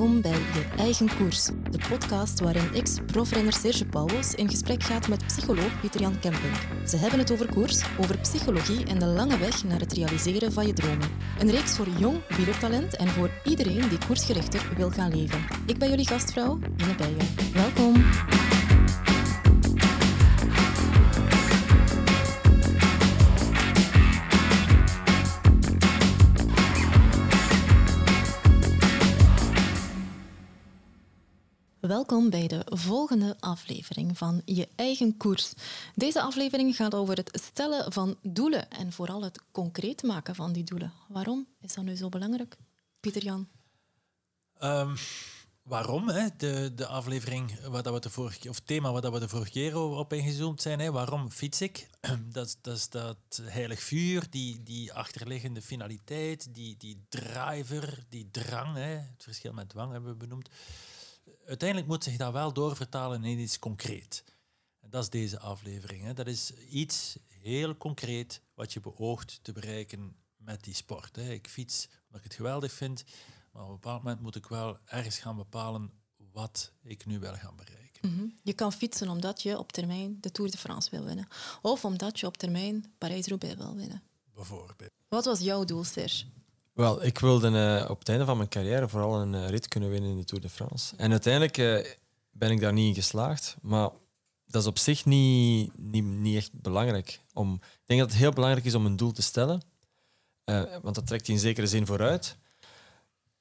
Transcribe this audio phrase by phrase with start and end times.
[0.00, 5.26] Welkom bij Je Eigen Koers, de podcast waarin ex-profrenner Serge Pauwels in gesprek gaat met
[5.26, 6.52] psycholoog Pieter-Jan Kemping.
[6.86, 10.66] Ze hebben het over koers, over psychologie en de lange weg naar het realiseren van
[10.66, 11.08] je dromen.
[11.38, 15.44] Een reeks voor jong wielertalent en voor iedereen die koersgerichter wil gaan leven.
[15.66, 17.52] Ik ben jullie gastvrouw, Ine Bijen.
[17.52, 18.02] Welkom.
[31.90, 35.52] Welkom bij de volgende aflevering van Je eigen koers.
[35.94, 40.64] Deze aflevering gaat over het stellen van doelen en vooral het concreet maken van die
[40.64, 40.92] doelen.
[41.08, 42.56] Waarom is dat nu zo belangrijk,
[43.00, 43.48] Pieter-Jan?
[44.62, 44.96] Um,
[45.62, 46.08] waarom?
[46.08, 46.26] Hè?
[46.36, 49.76] De, de aflevering, wat dat we de vorige, of thema waar we de vorige keer
[49.76, 50.80] op ingezoomd zijn.
[50.80, 50.90] Hè?
[50.90, 51.88] Waarom fiets ik?
[52.32, 58.74] Dat, dat is dat heilig vuur, die, die achterliggende finaliteit, die, die driver, die drang.
[58.74, 58.96] Hè?
[58.96, 60.48] Het verschil met dwang hebben we benoemd
[61.50, 64.24] uiteindelijk moet zich dat wel doorvertalen in iets concreet.
[64.80, 66.04] En dat is deze aflevering.
[66.04, 66.14] Hè.
[66.14, 71.16] Dat is iets heel concreet wat je beoogt te bereiken met die sport.
[71.16, 71.32] Hè.
[71.32, 73.04] Ik fiets omdat ik het geweldig vind,
[73.52, 75.90] maar op een bepaald moment moet ik wel ergens gaan bepalen
[76.32, 78.12] wat ik nu wil gaan bereiken.
[78.12, 78.26] Mhm.
[78.42, 81.28] Je kan fietsen omdat je op termijn de Tour de France wil winnen.
[81.62, 84.02] Of omdat je op termijn Parijs-Roubaix wil winnen.
[84.34, 84.90] Bijvoorbeeld.
[85.08, 86.24] Wat was jouw doel, Serge?
[86.80, 89.90] Wel, ik wilde uh, op het einde van mijn carrière vooral een uh, rit kunnen
[89.90, 90.96] winnen in de Tour de France.
[90.96, 91.84] En uiteindelijk uh,
[92.30, 93.56] ben ik daar niet in geslaagd.
[93.62, 93.90] Maar
[94.46, 97.20] dat is op zich niet, niet, niet echt belangrijk.
[97.32, 99.62] Om, ik denk dat het heel belangrijk is om een doel te stellen.
[100.82, 102.36] want dat trekt in zekere zin vooruit.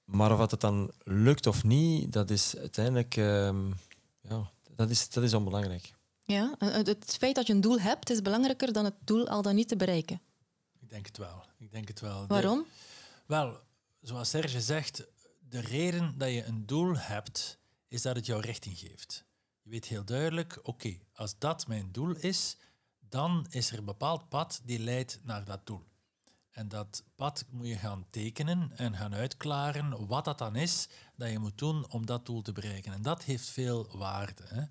[0.03, 3.67] Maar of het dan lukt of niet, dat is uiteindelijk ehm,
[4.21, 5.93] ja, dat is, dat is onbelangrijk.
[6.25, 9.55] Ja, het feit dat je een doel hebt, is belangrijker dan het doel al dan
[9.55, 10.21] niet te bereiken.
[10.79, 11.43] Ik denk het wel.
[11.57, 12.25] Ik denk het wel.
[12.27, 12.65] Waarom?
[13.29, 13.59] Wel,
[14.01, 15.07] zoals Serge zegt,
[15.39, 19.25] de reden dat je een doel hebt, is dat het jou richting geeft.
[19.61, 22.57] Je weet heel duidelijk, oké, als dat mijn doel is,
[22.99, 25.83] dan is er een bepaald pad die leidt naar dat doel.
[26.49, 31.29] En dat pad moet je gaan tekenen en gaan uitklaren wat dat dan is dat
[31.29, 32.93] je moet doen om dat doel te bereiken.
[32.93, 34.43] En dat heeft veel waarde.
[34.45, 34.63] Hè?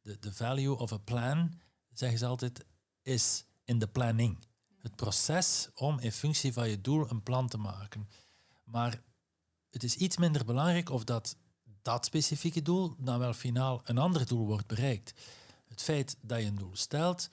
[0.00, 1.60] De, de value of a plan,
[1.92, 2.64] zeggen ze altijd,
[3.02, 4.38] is in de planning
[4.84, 8.08] het proces om in functie van je doel een plan te maken.
[8.64, 9.02] Maar
[9.70, 11.36] het is iets minder belangrijk of dat
[11.82, 15.12] dat specifieke doel dan wel finaal een ander doel wordt bereikt.
[15.68, 17.28] Het feit dat je een doel stelt,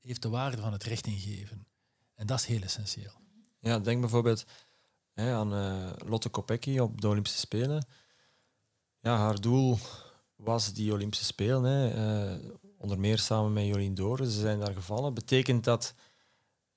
[0.00, 1.66] heeft de waarde van het richting geven.
[2.14, 3.12] En dat is heel essentieel.
[3.60, 4.44] Ja, denk bijvoorbeeld
[5.12, 7.86] hè, aan uh, Lotte Kopecky op de Olympische Spelen.
[9.00, 9.78] Ja, haar doel
[10.36, 11.64] was die Olympische Spelen.
[11.64, 14.30] Hè, uh, onder meer samen met Jolien Doren.
[14.30, 15.14] Ze zijn daar gevallen.
[15.14, 15.94] Betekent dat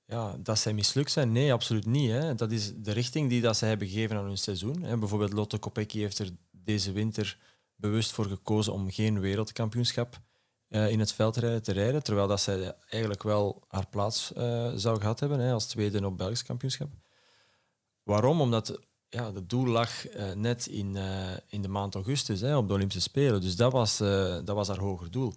[0.06, 1.32] ja, dat zij mislukt zijn?
[1.32, 2.10] Nee, absoluut niet.
[2.10, 2.34] Hè.
[2.34, 4.82] Dat is de richting die dat zij hebben gegeven aan hun seizoen.
[4.82, 4.98] Hè.
[4.98, 7.38] Bijvoorbeeld Lotte Kopecky heeft er deze winter
[7.76, 10.20] bewust voor gekozen om geen wereldkampioenschap
[10.68, 15.00] uh, in het veldrijden te rijden, terwijl dat zij eigenlijk wel haar plaats uh, zou
[15.00, 16.88] gehad hebben hè, als tweede op Belgisch kampioenschap.
[18.02, 18.40] Waarom?
[18.40, 20.96] Omdat ja, het doel lag uh, net in,
[21.48, 23.40] in de maand augustus hè, op de Olympische Spelen.
[23.40, 25.34] Dus dat was, dat was haar hoger doel.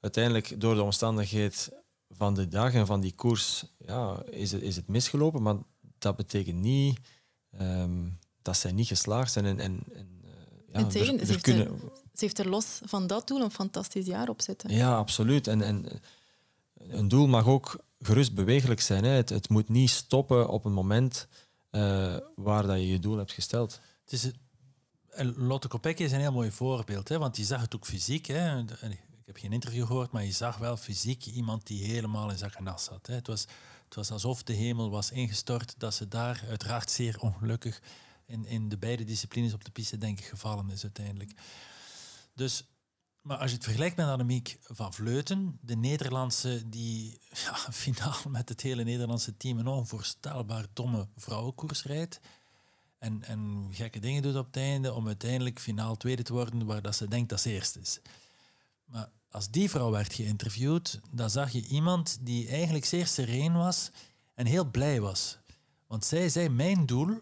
[0.00, 1.70] Uiteindelijk, door de omstandigheid
[2.10, 5.56] van de dag en van die koers ja, is, het, is het misgelopen, maar
[5.98, 6.98] dat betekent niet
[7.60, 9.44] um, dat zij niet geslaagd zijn.
[9.44, 10.30] En, en, en uh,
[10.72, 11.66] ja, tegen, er, ze, heeft kunnen...
[11.66, 11.78] er,
[12.14, 14.70] ze heeft er los van dat doel een fantastisch jaar op zitten.
[14.70, 15.46] Ja, absoluut.
[15.46, 15.86] En, en
[16.74, 19.04] een doel mag ook gerust bewegelijk zijn.
[19.04, 19.10] Hè.
[19.10, 21.26] Het, het moet niet stoppen op een moment
[21.70, 23.80] uh, waar dat je je doel hebt gesteld.
[24.04, 24.30] Het is,
[25.36, 28.26] Lotte Kopecky is een heel mooi voorbeeld, hè, want die zag het ook fysiek.
[28.26, 28.64] Hè
[29.26, 32.54] ik heb geen interview gehoord, maar je zag wel fysiek iemand die helemaal in zak
[32.54, 33.06] en zat.
[33.06, 33.14] Hè.
[33.14, 33.46] Het, was,
[33.84, 37.82] het was alsof de hemel was ingestort, dat ze daar uiteraard zeer ongelukkig
[38.26, 41.30] in, in de beide disciplines op de piste, denk ik, gevallen is uiteindelijk.
[42.34, 42.64] Dus,
[43.20, 48.48] maar als je het vergelijkt met Annemiek van Vleuten, de Nederlandse die ja, finaal met
[48.48, 52.20] het hele Nederlandse team een onvoorstelbaar domme vrouwenkoers rijdt,
[52.98, 56.82] en, en gekke dingen doet op het einde om uiteindelijk finaal tweede te worden waar
[56.82, 58.00] dat ze denkt dat ze eerst is.
[58.84, 63.90] Maar als die vrouw werd geïnterviewd, dan zag je iemand die eigenlijk zeer sereen was
[64.34, 65.38] en heel blij was.
[65.86, 67.20] Want zij zei, mijn doel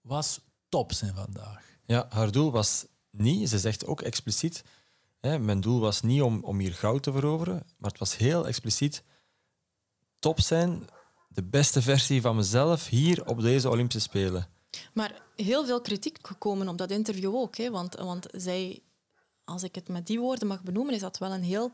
[0.00, 1.62] was top zijn vandaag.
[1.86, 4.64] Ja, haar doel was niet, ze zegt ook expliciet,
[5.20, 8.46] hè, mijn doel was niet om, om hier goud te veroveren, maar het was heel
[8.46, 9.02] expliciet
[10.18, 10.84] top zijn,
[11.28, 14.48] de beste versie van mezelf hier op deze Olympische Spelen.
[14.94, 18.82] Maar heel veel kritiek gekomen op dat interview ook, hè, want, want zij
[19.44, 21.70] als ik het met die woorden mag benoemen, is dat wel een heel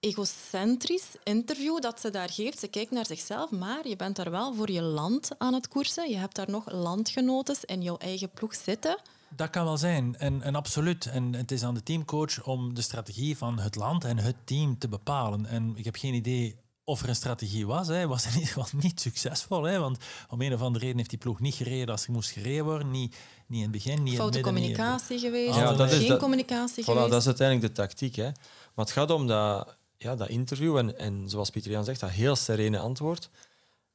[0.00, 2.58] egocentrisch interview dat ze daar geeft.
[2.58, 6.10] Ze kijkt naar zichzelf, maar je bent daar wel voor je land aan het koersen.
[6.10, 8.98] Je hebt daar nog landgenoten in jouw eigen ploeg zitten
[9.36, 11.06] Dat kan wel zijn, en, en absoluut.
[11.06, 14.78] En het is aan de teamcoach om de strategie van het land en het team
[14.78, 15.46] te bepalen.
[15.46, 17.86] En ik heb geen idee of er een strategie was.
[17.86, 19.62] Hij was in ieder geval niet succesvol.
[19.62, 19.98] Hè, want
[20.28, 22.90] om een of andere reden heeft die ploeg niet gereden als er moest gereden worden.
[22.90, 23.16] Niet,
[23.46, 24.72] niet in het begin, niet Foute in het midden.
[24.74, 27.10] communicatie geweest, Ja, dat is geen dat- communicatie Voilà, geweest.
[27.10, 28.14] dat is uiteindelijk de tactiek.
[28.16, 28.30] Hè.
[28.74, 32.10] Maar het gaat om dat, ja, dat interview en, en zoals Pieter Jan zegt, dat
[32.10, 33.30] heel serene antwoord.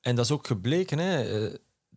[0.02, 0.98] En dat is ook gebleken.
[0.98, 1.46] Hè.
[1.48, 1.56] Eh,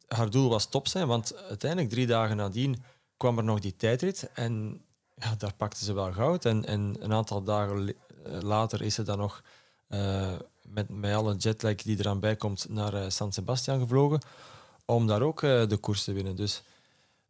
[0.09, 2.83] haar doel was top zijn, want uiteindelijk drie dagen nadien
[3.17, 4.31] kwam er nog die tijdrit.
[4.35, 4.81] En
[5.17, 6.45] ja, daar pakte ze wel goud.
[6.45, 7.89] En, en een aantal dagen
[8.25, 9.43] eh, later is ze dan nog
[9.89, 10.33] eh,
[10.71, 14.21] met, met alle jetlag die eraan bij komt naar eh, San Sebastian gevlogen
[14.85, 16.37] om daar ook eh, de koers te winnen.
[16.37, 16.63] Dus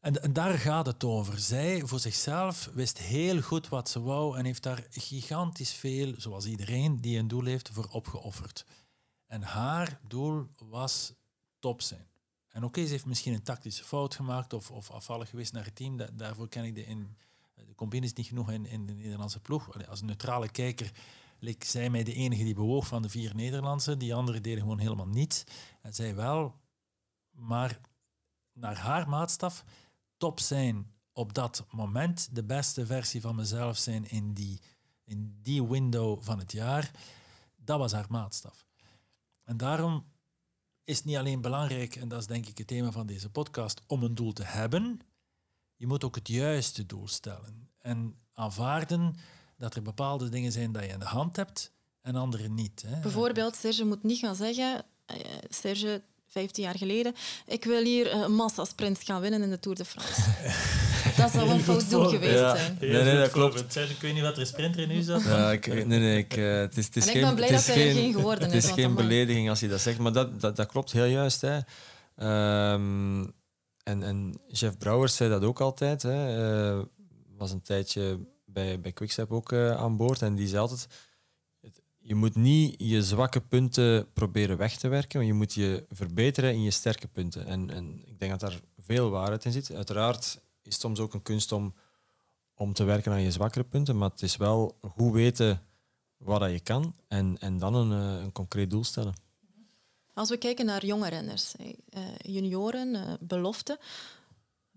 [0.00, 1.38] En, en daar gaat het over.
[1.38, 6.46] Zij voor zichzelf wist heel goed wat ze wou en heeft daar gigantisch veel, zoals
[6.46, 8.64] iedereen die een doel heeft, voor opgeofferd.
[9.26, 11.12] En haar doel was
[11.58, 12.06] top zijn.
[12.48, 15.76] En oké, ze heeft misschien een tactische fout gemaakt of, of afvallig geweest naar het
[15.76, 15.96] team.
[15.96, 17.16] Da- daarvoor ken ik de, in,
[17.54, 19.88] de combine is niet genoeg in, in de Nederlandse ploeg.
[19.88, 20.92] Als neutrale kijker
[21.38, 23.96] leek zij mij de enige die bewoog van de vier Nederlandse.
[23.96, 25.44] Die anderen deden gewoon helemaal niets.
[25.82, 26.54] En zij wel.
[27.30, 27.80] Maar
[28.52, 29.64] naar haar maatstaf
[30.16, 34.60] top zijn op dat moment, de beste versie van mezelf zijn in die,
[35.04, 36.90] in die window van het jaar,
[37.56, 38.66] dat was haar maatstaf.
[39.44, 40.04] En daarom
[40.84, 44.02] is niet alleen belangrijk, en dat is denk ik het thema van deze podcast, om
[44.02, 45.00] een doel te hebben.
[45.76, 47.70] Je moet ook het juiste doel stellen.
[47.78, 49.14] En aanvaarden
[49.58, 51.72] dat er bepaalde dingen zijn dat je in de hand hebt
[52.02, 52.84] en andere niet.
[52.86, 53.00] Hè.
[53.00, 55.16] Bijvoorbeeld, Serge moet niet gaan zeggen, eh,
[55.48, 57.14] Serge, 15 jaar geleden,
[57.46, 60.20] ik wil hier eh, een massasprint gaan winnen in de Tour de France.
[61.22, 62.56] dat zou een fout doel geweest Ja.
[62.56, 62.76] zijn.
[62.80, 63.76] Nee, nee, dat klopt.
[63.76, 65.22] Ik weet niet wat er sprinter in u zat.
[65.22, 67.48] Ja, ik, nee, nee, ik, eh, het is, het is En ik geen, ben blij
[67.48, 69.60] het is dat hij er geen, geen geworden Het is, is want geen belediging als
[69.60, 71.40] je dat zegt, maar dat, dat, dat klopt heel juist.
[71.40, 71.58] Hè.
[72.16, 73.20] Ehm,
[73.82, 76.02] en, en Jeff Brouwers zei dat ook altijd.
[76.02, 76.76] Hè.
[77.36, 78.18] Was een tijdje
[78.58, 80.86] bij, bij Quickstep ook eh, aan boord en die zei altijd...
[81.98, 86.52] Je moet niet je zwakke punten proberen weg te werken, maar je moet je verbeteren
[86.52, 87.46] in je sterke punten.
[87.46, 89.74] En, en ik denk dat daar veel waarheid in zit.
[89.74, 91.74] Uiteraard is het soms ook een kunst om,
[92.54, 95.62] om te werken aan je zwakkere punten, maar het is wel goed weten
[96.16, 99.14] wat dat je kan en, en dan een, eh, een concreet doel stellen.
[100.14, 103.78] Als we kijken naar jonge renners, eh, junioren, belofte,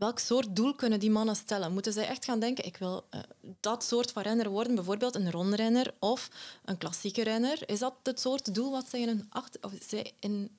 [0.01, 1.73] welk soort doel kunnen die mannen stellen?
[1.73, 3.19] Moeten zij echt gaan denken, ik wil eh,
[3.59, 6.29] dat soort van renner worden, bijvoorbeeld een rondrenner of
[6.65, 7.69] een klassieke renner?
[7.69, 10.49] Is dat het soort doel wat zij in hun, achter, of zij in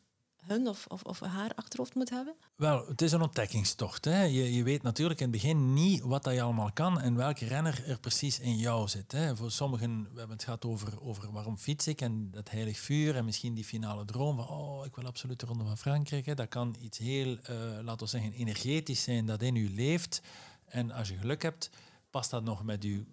[0.47, 2.35] hun of, of, of haar achterhoofd moet hebben?
[2.57, 4.05] Wel, het is een ontdekkingstocht.
[4.05, 4.23] Hè.
[4.23, 7.47] Je, je weet natuurlijk in het begin niet wat dat je allemaal kan en welke
[7.47, 9.13] renner er precies in jou zit.
[9.13, 9.37] Hè.
[9.37, 13.17] Voor sommigen, we hebben het gehad over, over waarom fiets ik en dat heilig vuur
[13.17, 16.27] en misschien die finale droom van oh, ik wil absoluut de Ronde van Frankrijk.
[16.27, 16.35] Hè.
[16.35, 20.23] Dat kan iets heel, eh, laten we zeggen, energetisch zijn dat in u leeft.
[20.65, 21.71] En als je geluk hebt,
[22.11, 23.05] past dat nog met uw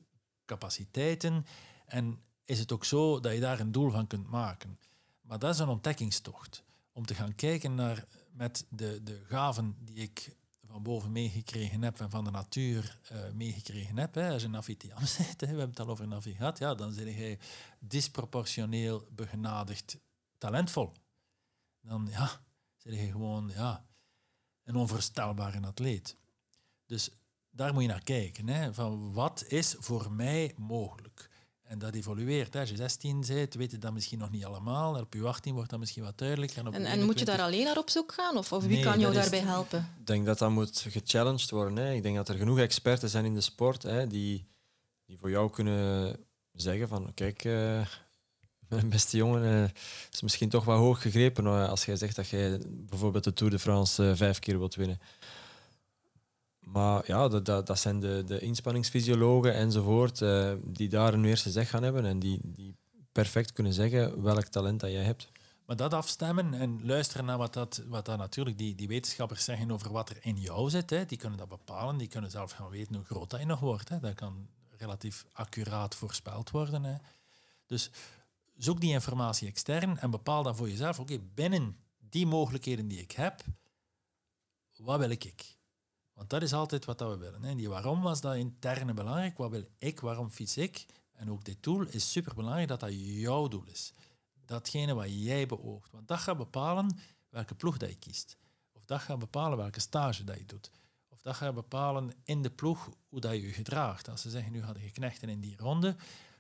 [0.45, 1.45] capaciteiten
[1.85, 4.79] en is het ook zo dat je daar een doel van kunt maken.
[5.21, 6.63] Maar dat is een ontdekkingstocht
[7.00, 10.36] om te gaan kijken naar met de, de gaven die ik
[10.68, 14.16] van boven meegekregen heb en van de natuur eh, meegekregen heb.
[14.16, 14.31] Hè.
[14.31, 17.38] Als je Navitiam zit, we hebben het al over Navi gehad, ja, dan ben je
[17.80, 19.98] disproportioneel begenadigd
[20.38, 20.94] talentvol.
[21.81, 22.42] Dan ja,
[22.84, 23.86] ben je gewoon ja,
[24.63, 26.16] een onvoorstelbare atleet.
[26.86, 27.10] Dus
[27.50, 28.48] daar moet je naar kijken.
[28.48, 31.29] Hè, van wat is voor mij mogelijk?
[31.69, 32.53] En dat evolueert.
[32.53, 32.59] Hè.
[32.59, 34.95] Als je 16 bent, weet je dat misschien nog niet allemaal.
[34.95, 36.57] En op je 18 wordt dat misschien wat duidelijker.
[36.57, 38.38] En, op En, moet je 21 daar alleen naar op zoek gaan?
[38.38, 39.79] Of, of wie Nee, kan jou daarbij helpen?
[39.99, 41.77] Ik denk dat dat moet gechallenged worden.
[41.77, 41.93] Hè.
[41.93, 44.45] Ik denk dat er genoeg experten zijn in de sport hè, die,
[45.05, 46.15] die voor jou kunnen
[46.51, 47.81] zeggen van kijk, eh,
[48.69, 49.69] mijn beste jongen, eh,
[50.11, 53.59] is misschien toch wel hoog gegrepen als jij zegt dat jij bijvoorbeeld de Tour de
[53.59, 54.99] France eh, vijf keer wilt winnen.
[56.71, 61.51] Maar ja, dat, dat, dat zijn de, de inspanningsfysiologen enzovoort eh, die daar een eerste
[61.51, 62.75] zeg gaan hebben en die, die
[63.11, 65.31] perfect kunnen zeggen welk talent dat jij hebt.
[65.65, 69.71] Maar dat afstemmen en luisteren naar wat, dat, wat dat natuurlijk die, die wetenschappers zeggen
[69.71, 71.97] over wat er in jou zit, hè, die kunnen dat bepalen.
[71.97, 73.89] Die kunnen zelf gaan weten hoe groot dat je nog wordt.
[73.89, 73.99] Hè.
[73.99, 74.47] Dat kan
[74.77, 76.83] relatief accuraat voorspeld worden.
[76.83, 76.95] Hè.
[77.65, 77.91] Dus
[78.57, 81.77] zoek die informatie extern en bepaal dan voor jezelf, oké, binnen
[82.09, 83.43] die mogelijkheden die ik heb,
[84.77, 85.57] wat wil ik?
[86.19, 87.43] Want dat is altijd wat dat we willen.
[87.43, 87.55] Hè.
[87.55, 89.38] Die waarom was dat interne belangrijk.
[89.38, 89.99] Wat wil ik?
[89.99, 90.85] Waarom fiets ik?
[91.11, 93.93] En ook dit doel is superbelangrijk dat dat jouw doel is.
[94.45, 95.91] Datgene wat jij beoogt.
[95.91, 96.97] Want dat gaat bepalen
[97.29, 98.38] welke ploeg dat je kiest.
[98.71, 100.71] Of dat gaat bepalen welke stage dat je doet.
[101.07, 104.09] Of dat gaat bepalen in de ploeg hoe dat je je gedraagt.
[104.09, 105.95] Als ze zeggen, nu hadden je knechten in die ronde,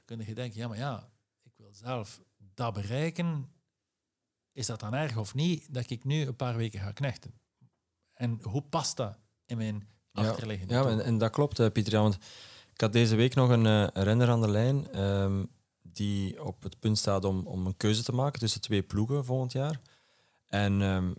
[0.05, 1.09] kun je denken, ja, maar ja,
[1.43, 2.21] ik wil zelf
[2.53, 3.51] dat bereiken.
[4.51, 7.33] Is dat dan erg of niet dat ik nu een paar weken ga knechten?
[8.13, 9.17] En hoe past dat
[9.49, 10.91] in mijn achterliggende Ja, doel.
[10.91, 11.93] en, en dat klopt, eh, Pieter.
[11.93, 12.17] Ja, want
[12.73, 15.43] ik had deze week nog een eh, renner aan de lijn ehm,
[15.81, 19.51] die op het punt staat om, om een keuze te maken tussen twee ploegen volgend
[19.51, 19.79] jaar.
[20.47, 21.13] En ehm,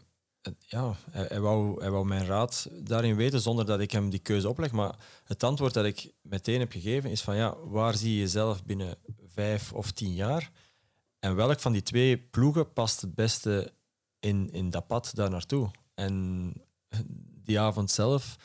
[0.59, 4.21] ja, hij, hij, wou, hij wou mijn raad daarin weten zonder dat ik hem die
[4.21, 4.73] keuze opleg.
[4.73, 4.95] Maar
[5.25, 8.97] het antwoord dat ik meteen heb gegeven is van ja, waar zie je jezelf binnen
[9.27, 10.51] vijf of tien jaar?
[11.19, 13.73] En welk van die twee ploegen past het beste
[14.21, 15.71] in, in dat pad daar naartoe?
[15.95, 16.53] En
[17.51, 18.37] die avond zelf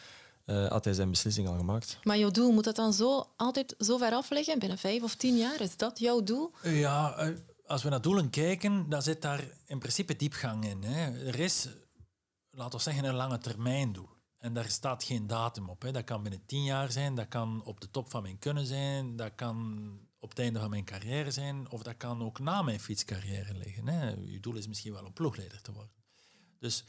[0.46, 2.00] eh, had hij zijn beslissing al gemaakt.
[2.04, 4.60] Maar jouw doel, moet dat dan zo altijd zo ver af liggen?
[4.60, 5.62] Binnen vijf of tien jaar?
[5.62, 6.52] Is dat jouw doel?
[6.64, 7.30] Ja, eh,
[7.66, 10.84] als we naar doelen kijken, dan zit daar in principe diepgang in.
[10.84, 11.28] Hè.
[11.28, 11.68] Er is,
[12.52, 14.10] laten we zeggen, een lange termijn doel.
[14.38, 15.82] En daar staat geen datum op.
[15.82, 15.92] Hè.
[15.92, 19.16] Dat kan binnen tien jaar zijn, dat kan op de top van mijn kunnen zijn,
[19.16, 22.80] dat kan op het einde van mijn carrière zijn, of dat kan ook na mijn
[22.80, 23.88] fietscarrière liggen.
[23.88, 24.10] Hè.
[24.10, 25.94] Je doel is misschien wel om ploegleider te worden.
[26.60, 26.86] Dus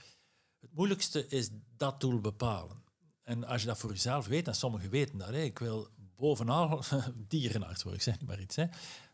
[0.67, 2.85] het moeilijkste is dat doel bepalen.
[3.23, 6.85] En als je dat voor jezelf weet, en sommigen weten dat, hè, ik wil bovenal
[7.29, 8.57] dierenarts worden, zeg maar iets.
[8.57, 8.67] Hè.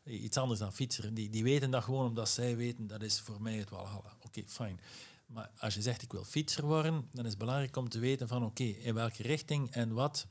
[0.05, 1.15] Iets anders dan fietser.
[1.15, 4.17] Die, die weten dat gewoon omdat zij weten, dat is voor mij het walhalla.
[4.21, 4.81] Oké, fijn.
[5.27, 8.29] Maar als je zegt, ik wil fietser worden, dan is het belangrijk om te weten
[8.29, 10.27] van, oké, in welke richting en wat.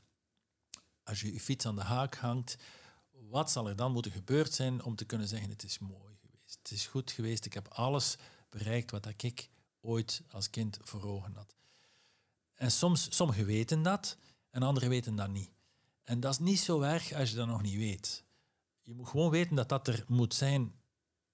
[1.04, 2.56] Als je je fiets aan de haak hangt,
[3.10, 6.58] wat zal er dan moeten gebeurd zijn om te kunnen zeggen, het is mooi geweest.
[6.62, 8.16] Het is goed geweest, ik heb alles
[8.48, 9.50] bereikt wat ik
[9.82, 11.56] ooit als kind voor ogen had.
[12.54, 14.16] En soms, sommigen weten dat
[14.50, 15.50] en anderen weten dat niet.
[16.02, 18.24] En dat is niet zo erg als je dat nog niet weet.
[18.82, 20.72] Je moet gewoon weten dat dat er moet zijn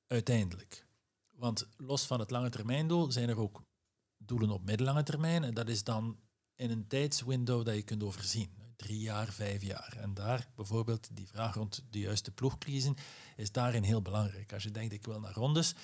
[0.06, 0.86] uiteindelijk.
[1.32, 3.62] Want los van het lange termijndoel zijn er ook
[4.16, 5.44] doelen op middellange termijn.
[5.44, 6.18] En dat is dan
[6.54, 8.50] in een tijdswindow dat je kunt overzien.
[8.76, 9.96] Drie jaar, vijf jaar.
[10.00, 12.96] En daar bijvoorbeeld die vraag rond de juiste ploeg kiezen
[13.36, 14.52] is daarin heel belangrijk.
[14.52, 15.74] Als je denkt, ik wil naar rondes,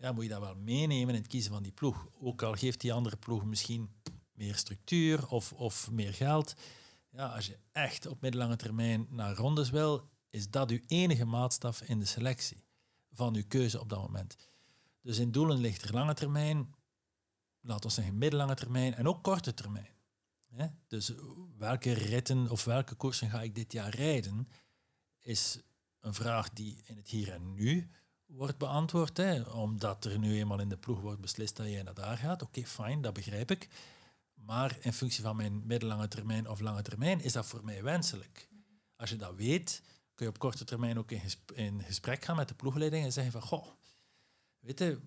[0.00, 2.08] ja, moet je dat wel meenemen in het kiezen van die ploeg.
[2.20, 3.90] Ook al geeft die andere ploeg misschien
[4.32, 6.54] meer structuur of, of meer geld.
[7.10, 11.82] Ja, als je echt op middellange termijn naar rondes wil, is dat uw enige maatstaf
[11.82, 12.64] in de selectie
[13.12, 14.36] van uw keuze op dat moment.
[15.02, 16.74] Dus in doelen ligt er lange termijn,
[17.60, 19.98] laten we zeggen middellange termijn en ook korte termijn.
[20.86, 21.12] Dus
[21.58, 24.48] welke ritten of welke koersen ga ik dit jaar rijden,
[25.18, 25.60] is
[26.00, 27.90] een vraag die in het hier en nu
[28.32, 29.16] wordt beantwoord.
[29.16, 29.42] Hè?
[29.42, 32.42] Omdat er nu eenmaal in de ploeg wordt beslist dat jij naar daar gaat.
[32.42, 33.68] Oké, fijn, dat begrijp ik.
[34.34, 38.48] Maar in functie van mijn middellange termijn of lange termijn is dat voor mij wenselijk.
[38.96, 39.82] Als je dat weet,
[40.14, 43.12] kun je op korte termijn ook in, gesp- in gesprek gaan met de ploegleiding en
[43.12, 43.66] zeggen van, goh,
[44.58, 45.00] weet je,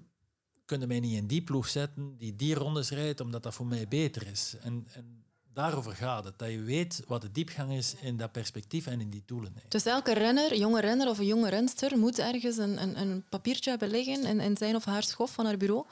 [0.66, 3.88] kunnen mij niet in die ploeg zetten die die rondes rijdt, omdat dat voor mij
[3.88, 4.56] beter is.
[4.62, 8.88] En, en daarover gaat het, dat je weet wat de diepgang is in dat perspectief
[8.88, 9.56] en in die doelen.
[9.68, 13.70] Dus elke renner, jonge renner of een jonge renster, moet ergens een, een, een papiertje
[13.70, 15.86] hebben liggen in, in zijn of haar schof van haar bureau,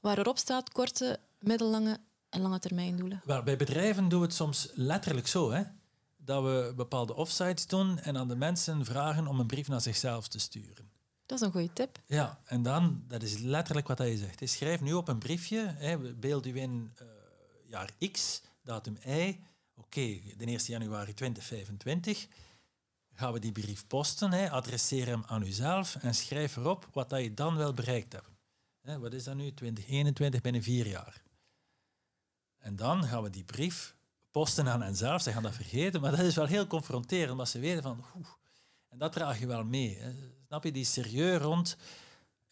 [0.00, 3.22] waar erop staat korte, middellange en lange termijn doelen.
[3.44, 5.62] Bij bedrijven doen we het soms letterlijk zo, hè?
[6.24, 10.28] dat we bepaalde offsites doen en aan de mensen vragen om een brief naar zichzelf
[10.28, 10.90] te sturen.
[11.26, 11.98] Dat is een goede tip.
[12.06, 14.38] Ja, en dan, dat is letterlijk wat hij zegt.
[14.38, 17.06] Hij schrijft nu op een briefje, hè, beeld u in eh,
[17.66, 19.40] jaar X, datum Y,
[19.74, 22.26] oké, de 1 januari 2025,
[23.14, 27.22] gaan we die brief posten, hè, adresseer hem aan uzelf en schrijf erop wat dat
[27.22, 28.30] je dan wel bereikt hebt.
[28.80, 29.54] Hè, wat is dat nu?
[29.54, 31.22] 2021 binnen vier jaar.
[32.58, 33.94] En dan gaan we die brief
[34.30, 35.22] posten aan henzelf.
[35.22, 38.04] Ze gaan dat vergeten, maar dat is wel heel confronterend, omdat ze weten van...
[38.88, 39.96] En dat draag je wel mee.
[39.98, 40.12] Hè.
[40.46, 41.76] Snap je, die serieus rond...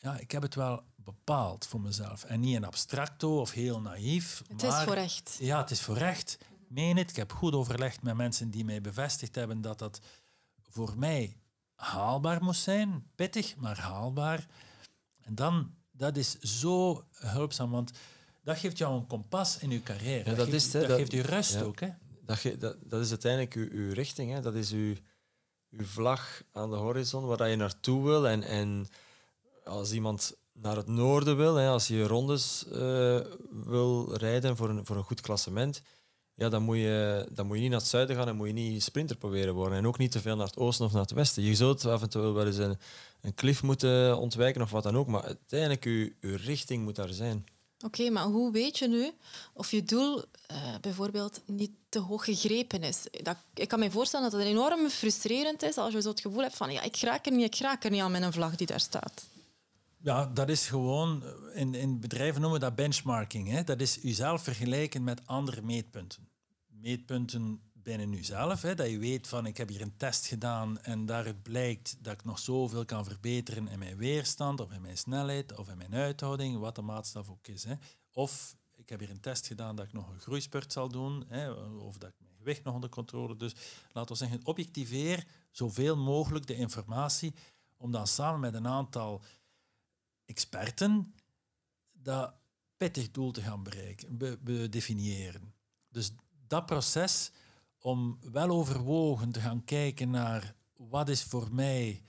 [0.02, 2.24] Ja, ik heb het wel bepaald voor mezelf.
[2.24, 4.42] En niet een abstracto of heel naïef.
[4.48, 5.36] Het maar, is voor echt.
[5.40, 6.38] Ja, het is voor echt.
[6.68, 7.10] Meen het.
[7.10, 10.00] Ik heb goed overlegd met mensen die mij bevestigd hebben dat dat
[10.70, 11.36] voor mij
[11.74, 13.06] haalbaar moest zijn.
[13.14, 14.46] Pittig, maar haalbaar.
[15.20, 17.90] En dan, dat is zo hulpzaam, want
[18.42, 20.30] dat geeft jou een kompas in je carrière.
[20.30, 21.60] Ja, dat geeft, is het, dat Dat- geeft je rust ja.
[21.62, 21.80] ook.
[21.80, 21.88] Hè?
[22.24, 24.32] Dat, ge- dat, dat is uiteindelijk uw, uw richting.
[24.32, 24.40] Hè.
[24.40, 24.94] Dat is uw,
[25.70, 28.28] uw vlag aan de horizon waar dat je naartoe wil.
[28.28, 28.88] En, en
[29.70, 34.86] als iemand naar het noorden wil, hè, als je rondes eh, wil rijden voor een,
[34.86, 35.82] voor een goed klassement,
[36.34, 38.52] ja, dan, moet je, dan moet je niet naar het zuiden gaan en moet je
[38.52, 39.78] niet sprinter proberen worden.
[39.78, 41.42] En ook niet te veel naar het oosten of naar het westen.
[41.42, 42.78] Je zult toe wel eens een,
[43.20, 47.12] een klif moeten ontwijken of wat dan ook, maar uiteindelijk uw, uw richting moet daar
[47.12, 47.46] zijn.
[47.84, 49.10] Oké, maar hoe weet je nu
[49.52, 53.02] of je doel eh, bijvoorbeeld niet te hoog gegrepen is?
[53.22, 56.42] Dat, ik kan me voorstellen dat het enorm frustrerend is als je zo het gevoel
[56.42, 58.56] hebt van ja, ik raak er niet, ik raak er niet aan met een vlag
[58.56, 59.22] die daar staat.
[60.02, 61.22] Ja, dat is gewoon,
[61.54, 63.48] in, in bedrijven noemen we dat benchmarking.
[63.48, 63.64] Hè?
[63.64, 66.28] Dat is uzelf vergelijken met andere meetpunten.
[66.68, 68.74] Meetpunten binnen uzelf, hè?
[68.74, 72.24] dat je weet van ik heb hier een test gedaan en daaruit blijkt dat ik
[72.24, 76.58] nog zoveel kan verbeteren in mijn weerstand of in mijn snelheid of in mijn uithouding,
[76.58, 77.64] wat de maatstaf ook is.
[77.64, 77.74] Hè?
[78.12, 81.50] Of ik heb hier een test gedaan dat ik nog een groeispurt zal doen, hè,
[81.50, 83.36] of dat ik mijn gewicht nog onder controle.
[83.36, 83.54] Dus
[83.92, 87.34] laten we zeggen, objectiveer zoveel mogelijk de informatie
[87.76, 89.22] om dan samen met een aantal
[90.30, 91.14] experten
[91.92, 92.34] dat
[92.76, 95.54] pittig doel te gaan bereiken, be, definiëren.
[95.88, 96.12] Dus
[96.46, 97.30] dat proces
[97.78, 102.02] om wel overwogen te gaan kijken naar wat is voor mij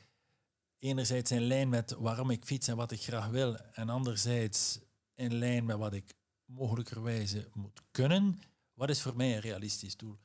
[0.79, 4.79] enerzijds in lijn met waarom ik fiets en wat ik graag wil, en anderzijds
[5.15, 6.13] in lijn met wat ik
[6.45, 8.39] mogelijkerwijze moet kunnen,
[8.73, 10.17] wat is voor mij een realistisch doel?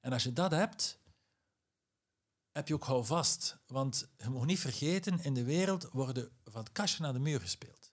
[0.00, 0.98] En als je dat hebt,
[2.54, 3.56] heb je ook houvast.
[3.66, 7.40] Want je moet niet vergeten, in de wereld worden van het kastje naar de muur
[7.40, 7.92] gespeeld.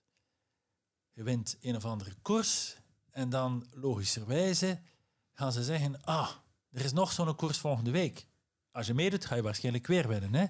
[1.12, 2.76] Je wint een of andere koers
[3.10, 4.80] en dan logischerwijze
[5.32, 6.30] gaan ze zeggen, ah,
[6.70, 8.26] er is nog zo'n koers volgende week.
[8.70, 10.34] Als je meedoet, ga je waarschijnlijk weer winnen.
[10.34, 10.46] Hè?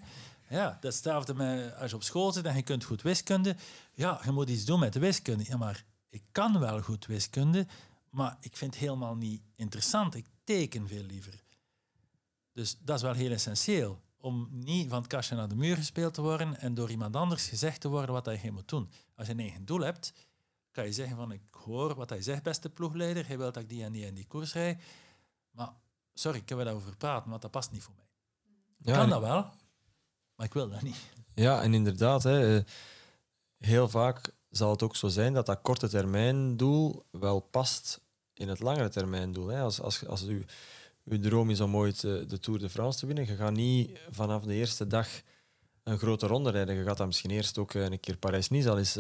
[0.57, 3.57] Ja, dat hetzelfde met als je op school zit en je kunt goed wiskunde.
[3.93, 5.45] Ja, je moet iets doen met de wiskunde.
[5.45, 7.67] Ja, maar ik kan wel goed wiskunde,
[8.11, 10.15] maar ik vind het helemaal niet interessant.
[10.15, 11.43] Ik teken veel liever.
[12.53, 14.01] Dus dat is wel heel essentieel.
[14.17, 17.49] Om niet van het kastje naar de muur gespeeld te worden en door iemand anders
[17.49, 18.91] gezegd te worden wat je moet doen.
[19.17, 20.13] Als je een eigen doel hebt,
[20.71, 23.27] kan je zeggen van ik hoor wat hij zegt, beste ploegleider.
[23.27, 24.83] Hij wil dat ik die en die en die koers rijd.
[25.51, 25.73] Maar
[26.15, 28.95] sorry, ik heb er over praten, want dat past niet voor mij.
[28.95, 29.51] Kan dat wel,
[30.35, 30.97] maar ik wil dat niet.
[31.35, 32.65] Ja, en inderdaad, hè, eh,
[33.59, 38.01] heel vaak zal het ook zo zijn dat dat korte termijn doel wel past
[38.35, 39.47] in het langere termijn doel.
[39.47, 39.61] Hè.
[39.61, 40.45] Als, als, als u,
[41.05, 43.99] uw droom is om ooit eh, de Tour de France te winnen, je gaat niet
[44.11, 45.09] vanaf de eerste dag
[45.83, 46.75] een grote ronde rijden.
[46.75, 48.93] Je gaat dan misschien eerst ook eh, een keer Parijs-Nice al eens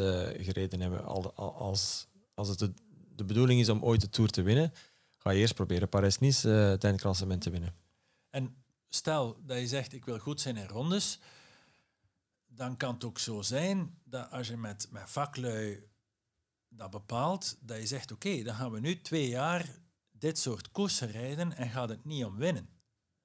[0.47, 1.05] gereden hebben.
[1.35, 2.73] Als, als het de,
[3.17, 4.73] de bedoeling is om ooit de Tour te winnen,
[5.19, 7.75] ga je eerst proberen Parijs-Nice het eindklassement te winnen.
[8.31, 8.55] En
[8.89, 11.19] stel dat je zegt, ik wil goed zijn in rondes,
[12.47, 15.85] dan kan het ook zo zijn dat als je met, met vaklui
[16.69, 19.81] dat bepaalt, dat je zegt, oké, dan gaan we nu twee jaar
[20.23, 22.69] dit soort koersen rijden en gaat het niet om winnen,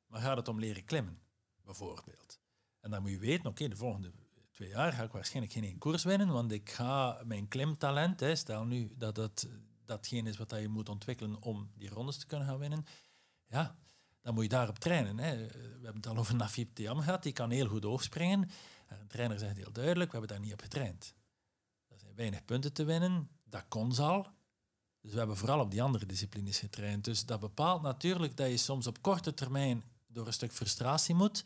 [0.07, 1.19] maar gaat het om leren klimmen,
[1.63, 2.39] bijvoorbeeld.
[2.79, 4.11] En dan moet je weten, oké, de volgende
[4.51, 8.35] twee jaar ga ik waarschijnlijk geen één koers winnen, want ik ga mijn klimtalent, hè,
[8.35, 9.49] stel nu dat het
[9.85, 12.85] datgene is wat je moet ontwikkelen om die rondes te kunnen gaan winnen,
[13.45, 13.75] ja,
[14.21, 15.19] dan moet je daarop trainen.
[15.19, 15.37] Hè.
[15.37, 18.49] We hebben het al over Nafib Tiam gehad, die kan heel goed hoogspringen.
[18.87, 21.15] En een trainer zegt heel duidelijk, we hebben daar niet op getraind.
[21.87, 24.27] Er zijn weinig punten te winnen, dat kon ze al.
[25.07, 27.05] Dus we hebben vooral op die andere disciplines getraind.
[27.05, 31.43] Dus dat bepaalt natuurlijk dat je soms op korte termijn door een stuk frustratie moet.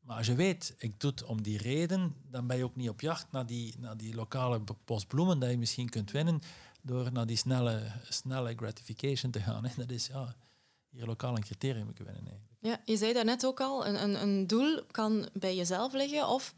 [0.00, 2.88] Maar als je weet, ik doe het om die reden, dan ben je ook niet
[2.88, 6.40] op jacht naar die, naar die lokale postbloemen dat je misschien kunt winnen
[6.82, 9.64] door naar die snelle, snelle gratification te gaan.
[9.64, 10.34] En dat is ja,
[10.90, 12.48] hier lokaal een criterium moeten winnen.
[12.58, 16.54] Ja, je zei daarnet ook al, een, een, een doel kan bij jezelf liggen of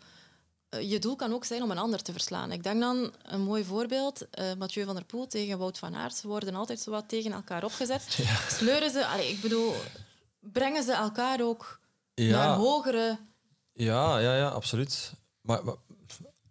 [0.81, 2.53] je doel kan ook zijn om een ander te verslaan.
[2.53, 6.17] Ik denk dan, een mooi voorbeeld, uh, Mathieu van der Poel tegen Wout van Aert.
[6.17, 8.03] Ze worden altijd zo wat tegen elkaar opgezet.
[8.59, 9.75] Sleuren ze, allez, ik bedoel,
[10.41, 11.81] brengen ze elkaar ook
[12.15, 13.19] naar hogere...
[13.73, 15.13] Ja, ja, ja, absoluut.
[15.41, 15.75] Maar, maar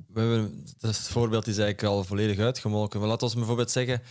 [0.07, 2.99] we hebben, het voorbeeld is eigenlijk al volledig uitgemolken.
[2.99, 4.01] Maar laten we bijvoorbeeld zeggen,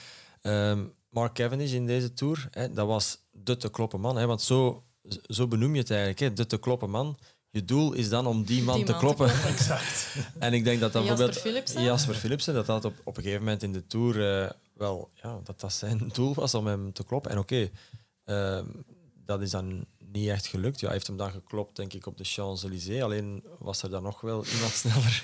[0.41, 4.17] ehm, Mark Cavendish in deze Tour, hè, dat was de te kloppen man.
[4.17, 4.85] Hè, want zo,
[5.27, 7.19] zo benoem je het eigenlijk, hè, de te kloppen man.
[7.51, 9.31] Je doel is dan om die man, te, kloppen.
[9.55, 10.07] exact.
[10.39, 13.63] en ik denk dat dan bijvoorbeeld Jasper Philipsen, dat dat op, op een gegeven moment
[13.63, 17.31] in de Tour uh, wel, ja, dat dat zijn doel was om hem te kloppen.
[17.31, 17.71] En oké,
[18.25, 18.67] okay, uh,
[19.27, 20.81] dat is dan niet echt gelukt.
[20.81, 23.03] Ja, hij heeft hem dan geklopt, denk ik, op de Champs-Élysées.
[23.03, 25.23] Alleen was er dan nog wel iemand sneller.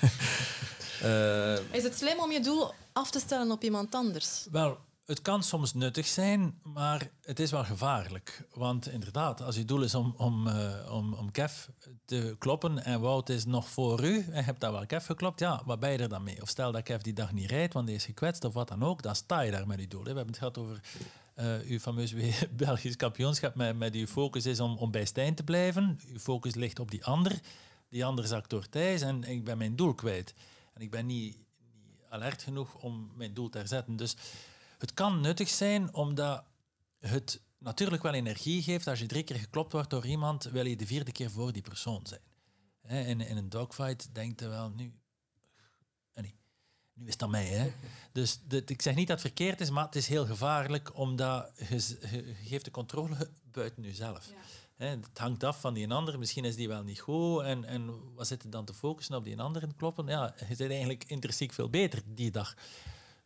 [1.03, 4.47] uh, is het slim om je doel af te stellen op iemand anders?
[4.51, 8.47] Wel, het kan soms nuttig zijn, maar het is wel gevaarlijk.
[8.53, 11.67] Want inderdaad, als je doel is om, om, uh, om, om Kev
[12.05, 15.39] te kloppen en Wout is nog voor u en je hebt daar wel Kev geklopt,
[15.39, 16.41] ja, wat ben je er dan mee?
[16.41, 18.83] Of stel dat Kev die dag niet rijdt, want die is gekwetst of wat dan
[18.83, 20.01] ook, dan sta je daar met je doel.
[20.01, 20.79] We hebben het gehad over
[21.35, 22.13] uh, uw fameus
[22.51, 25.99] Belgisch kampioenschap met, met uw focus is om, om bij Stijn te blijven.
[26.07, 27.39] Uw focus ligt op die ander.
[27.89, 30.33] Die ander zakt door Thijs en ik ben mijn doel kwijt.
[30.73, 31.37] En ik ben niet,
[31.81, 33.95] niet alert genoeg om mijn doel te herzetten.
[33.95, 34.15] Dus
[34.77, 36.43] het kan nuttig zijn omdat
[36.99, 38.87] het natuurlijk wel energie geeft.
[38.87, 41.61] Als je drie keer geklopt wordt door iemand, wil je de vierde keer voor die
[41.61, 42.21] persoon zijn.
[43.07, 44.93] In, in een dogfight denkt je wel, nu,
[46.13, 46.35] nee,
[46.93, 47.45] nu is het aan mij.
[47.45, 47.71] Hè?
[48.11, 52.35] Dus ik zeg niet dat het verkeerd is, maar het is heel gevaarlijk omdat je,
[52.43, 54.27] geeft de controle buiten jezelf.
[54.27, 54.85] Ja.
[54.85, 56.19] Het hangt af van die ander.
[56.19, 57.41] Misschien is die wel niet goed.
[57.41, 60.07] En, en wat zit er dan te focussen op die ander en kloppen?
[60.07, 62.55] Ja, je zit eigenlijk intrinsiek veel beter die dag.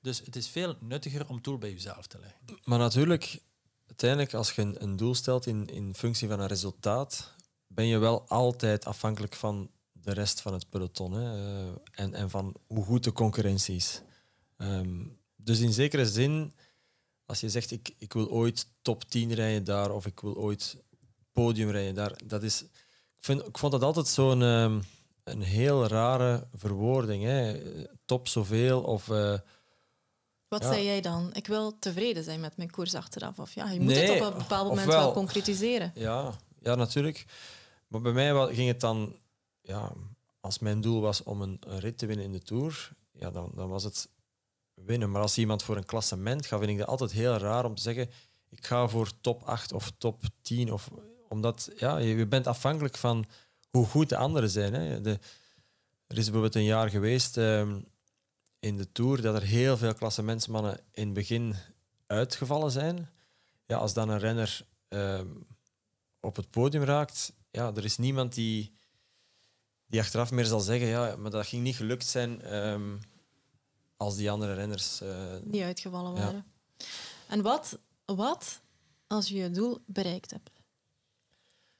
[0.01, 2.39] Dus het is veel nuttiger om doel bij jezelf te leggen.
[2.63, 3.41] Maar natuurlijk,
[3.87, 7.35] uiteindelijk, als je een, doel stelt in, in functie van een resultaat,
[7.67, 12.29] ben je wel altijd afhankelijk van de rest van het peloton hè, eh, en, en
[12.29, 14.01] van hoe goed de concurrentie is.
[14.57, 16.53] Ehm, dus in zekere zin,
[17.25, 20.83] als je zegt, ik, ik wil ooit top 10 rijden daar, of ik wil ooit
[21.31, 22.61] podium rijden daar, dat is...
[22.61, 24.81] Ik, vind, ik vond dat altijd zo'n ehm,
[25.23, 27.23] een heel rare verwoording.
[27.23, 27.61] Hè.
[28.05, 29.09] Top zoveel, of...
[29.09, 29.39] eh,
[30.51, 30.71] Wat Ja.
[30.71, 31.29] zei jij dan?
[31.33, 33.39] Ik wil tevreden zijn met mijn koers achteraf.
[33.39, 35.91] Of ja, je moet Nee, het op een bepaald moment wel concretiseren.
[35.95, 37.25] Ja, ja, natuurlijk.
[37.87, 39.15] Maar bij mij ging het dan,
[39.61, 39.91] ja,
[40.39, 43.51] als mijn doel was om een, een rit te winnen in de Tour, ja, dan,
[43.55, 44.09] dan was het
[44.73, 45.11] winnen.
[45.11, 47.81] Maar als iemand voor een klassement gaat, vind ik dat altijd heel raar om te
[47.81, 48.09] zeggen,
[48.49, 50.73] ik ga voor top 8 of top 10.
[50.73, 50.89] Of,
[51.29, 53.25] omdat ja, je, je bent afhankelijk van
[53.69, 54.73] hoe goed de anderen zijn.
[54.73, 55.01] Hè.
[55.01, 55.19] De,
[56.07, 57.79] er is bijvoorbeeld een jaar geweest ehm,
[58.61, 61.55] in de Tour dat er heel veel klassementsmannen in het begin
[62.07, 63.09] uitgevallen zijn.
[63.65, 65.27] Ja, als dan een renner ehm,
[66.19, 68.73] op het podium raakt, ja, er is niemand die,
[69.85, 72.97] die achteraf meer zal zeggen, ja, maar dat ging niet gelukt zijn ehm,
[73.97, 75.01] als die andere renners.
[75.01, 76.19] eh, Die uitgevallen Ja.
[76.21, 76.45] waren.
[77.27, 78.61] En wat, wat
[79.07, 80.49] als je je doel bereikt hebt?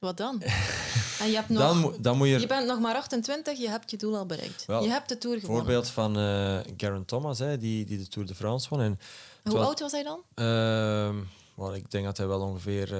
[0.01, 0.41] Wat dan?
[1.21, 2.39] En je, hebt nog, dan, moet- dan moet je...
[2.39, 4.65] je bent nog maar 28, je hebt je doel al bereikt.
[4.65, 5.63] Wel, je hebt de Tour gewonnen.
[5.63, 8.81] Voorbeeld van eh Garen Thomas, hè, die, die de Tour de France won.
[8.81, 8.99] En,
[9.43, 10.23] Hoe was- oud was hij dan?
[10.35, 11.15] ehm,
[11.55, 12.93] wel, ik denk dat hij wel ongeveer...
[12.93, 12.99] eh,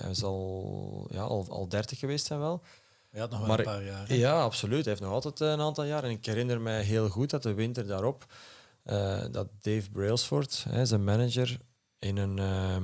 [0.00, 2.62] hij is al, ja, al, al 30 geweest zijn wel.
[3.10, 4.08] Je had nog wel Maar- een paar jaar.
[4.08, 4.14] hè?
[4.14, 4.84] Ja, absoluut.
[4.84, 6.04] Hij heeft nog altijd een aantal jaar.
[6.04, 8.24] En ik herinner mij heel goed dat de winter daarop,
[8.82, 11.58] eh, dat Dave Brailsford, hè, zijn manager,
[11.98, 12.82] in een, ehm,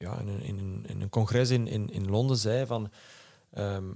[0.00, 2.90] ja, in een, in een, in een congres in, in, in Londen zei van
[3.50, 3.92] ehm,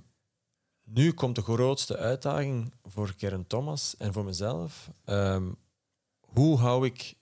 [0.85, 4.91] nu komt de grootste uitdaging voor Karen Thomas en voor mezelf.
[5.05, 5.53] Ehm,
[6.21, 7.15] hoe hou ik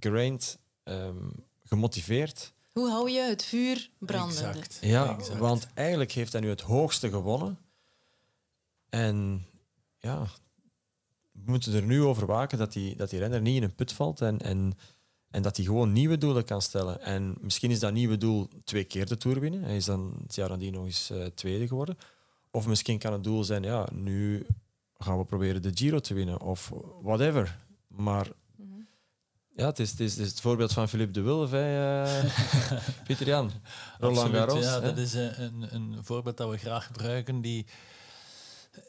[0.00, 1.30] Geraint ehm,
[1.62, 2.52] gemotiveerd?
[2.72, 4.48] Hoe hou je het vuur brandende?
[4.48, 4.78] Exact.
[4.80, 5.38] Ja, exact.
[5.38, 7.58] want eigenlijk heeft hij nu het hoogste gewonnen.
[8.88, 9.46] En
[9.98, 10.26] ja,
[11.32, 13.92] we moeten er nu over waken dat die, dat die renner niet in een put
[13.92, 14.72] valt en, en,
[15.34, 17.00] en dat hij gewoon nieuwe doelen kan stellen.
[17.02, 19.62] En misschien is dat nieuwe doel twee keer de Tour winnen.
[19.62, 21.98] Hij is dan het jaar nadien nog eens eh, tweede geworden.
[22.50, 24.46] Of misschien kan het doel zijn, ja, nu
[24.98, 27.58] gaan we proberen de Giro te winnen of whatever.
[27.88, 28.80] Maar Mhm.
[29.50, 32.24] ja, het is, het is, het is het voorbeeld van Philippe de Wulf, hè, eh,
[33.06, 33.50] Pieter Jan.
[33.98, 34.64] Roland Garros.
[34.64, 34.80] Ja, hè.
[34.80, 37.40] dat is een, een, een voorbeeld dat we graag gebruiken.
[37.40, 37.66] Die,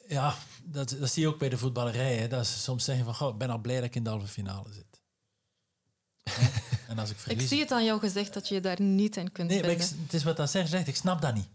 [0.07, 2.15] ja, dat, dat zie je ook bij de voetballerij.
[2.17, 4.09] Hè, dat ze soms zeggen van, goh, ik ben al blij dat ik in de
[4.09, 4.94] halve finale zit.
[6.87, 7.47] En als ik Ik verlies...
[7.47, 9.79] zie het aan jou gezegd dat je je daar niet in kunt nee, maar ik,
[9.79, 10.87] het is wat dat zegt, zegt.
[10.87, 11.47] Ik snap dat niet.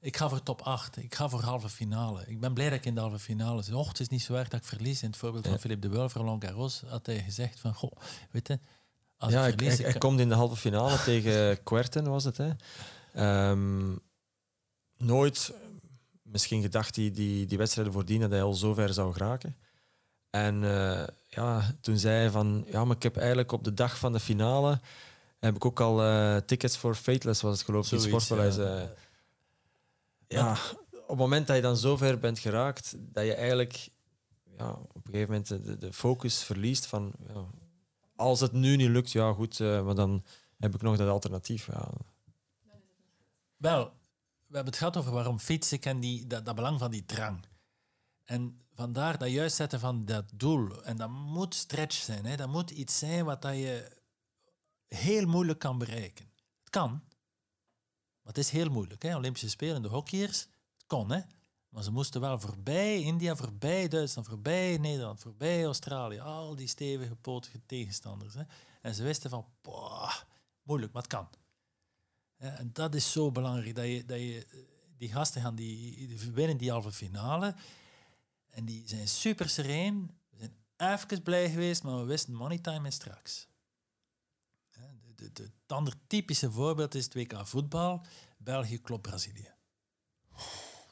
[0.00, 0.96] Ik ga voor top 8.
[0.96, 2.24] Ik ga voor halve finale.
[2.26, 3.74] Ik ben blij dat ik in de halve finale zit.
[3.74, 5.02] Och, het is niet zo erg dat ik verlies.
[5.02, 7.92] In het voorbeeld van Philippe de Wulf, Roland Garros, had hij gezegd van, goh,
[8.30, 8.58] weet je,
[9.16, 9.94] als ja, ik ik, verlies...
[9.94, 12.36] ik komt in de halve finale tegen Querten, was het.
[12.36, 12.50] Hè.
[13.12, 13.96] Ehm,
[14.96, 15.52] nooit
[16.22, 19.56] misschien gedacht die, die, die wedstrijden voordien dat hij al zo ver zou geraken.
[20.34, 23.98] En eh, ja, toen zei hij van, ja, maar ik heb eigenlijk op de dag
[23.98, 24.80] van de finale
[25.38, 28.56] heb ik ook al eh, tickets voor Fateless, was het geloof ik, in Sportpaleis.
[28.56, 28.78] ja.
[28.78, 28.88] eh.
[30.26, 30.52] ja,
[30.92, 33.88] op het moment dat je dan zo ver bent geraakt, dat je eigenlijk
[34.58, 37.44] ja, op een gegeven moment de, de focus verliest van, ja,
[38.16, 40.24] als het nu niet lukt, ja goed, eh, maar dan
[40.58, 41.66] heb ik nog dat alternatief.
[41.66, 41.90] Ja.
[43.56, 43.84] Wel,
[44.46, 47.44] we hebben het gehad over waarom fietsen en die, dat, dat belang van die drang.
[48.24, 50.84] En vandaar dat juist zetten van dat doel.
[50.84, 52.24] En dat moet stretch zijn.
[52.24, 52.36] Hè.
[52.36, 53.96] Dat moet iets zijn wat dat je
[54.86, 56.30] heel moeilijk kan bereiken.
[56.60, 59.02] Het kan, maar het is heel moeilijk.
[59.02, 59.16] Hè.
[59.16, 61.10] Olympische Spelen, de hockeyers, het kon.
[61.10, 61.20] Hè.
[61.68, 66.20] Maar ze moesten wel voorbij India, voorbij Duitsland, voorbij Nederland, voorbij Australië.
[66.20, 68.34] Al die stevige, potige tegenstanders.
[68.34, 68.42] Hè.
[68.80, 70.14] En ze wisten van, boah,
[70.62, 71.28] moeilijk, maar het kan.
[72.36, 74.58] En dat is zo belangrijk, dat je, dat je eh,
[74.96, 77.54] die gasten gaan, die, die die halve finale.
[78.54, 80.10] En die zijn super sereen.
[80.30, 83.48] We zijn even blij geweest, maar we wisten money time is straks.
[84.70, 88.04] De, de, de, het andere typische voorbeeld is het WK voetbal.
[88.38, 89.52] België klopt Brazilië.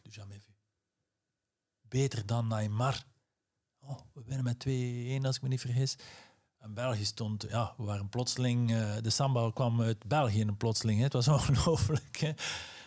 [0.03, 0.53] Du jamais vu.
[1.81, 3.05] Beter dan Neymar.
[3.81, 4.67] Oh, we winnen met
[5.23, 5.97] 2-1 als ik me niet vergis.
[6.59, 10.99] En België stond, ja, we waren plotseling, eh, de samba kwam uit België plotseling.
[10.99, 11.05] Hè.
[11.05, 12.35] Het was ongelooflijk.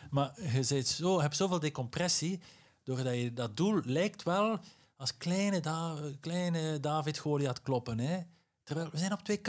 [0.10, 2.42] Maar je bent zo, hebt zoveel decompressie,
[2.86, 4.60] doordat je dat doel lijkt wel
[4.96, 8.00] als kleine, Da- kleine David Goliath kloppen.
[8.00, 8.20] Hè.
[8.64, 9.48] Terwijl we zijn op 2K.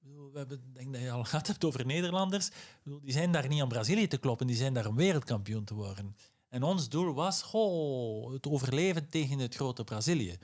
[0.00, 2.50] Ik bedoel, We hebben, denk dat je al gehad hebt over Nederlanders.
[2.84, 6.16] Die zijn daar niet om Brazilië te kloppen, die zijn daar om wereldkampioen te worden.
[6.48, 10.38] En ons doel was goh, het overleven tegen het grote Brazilië.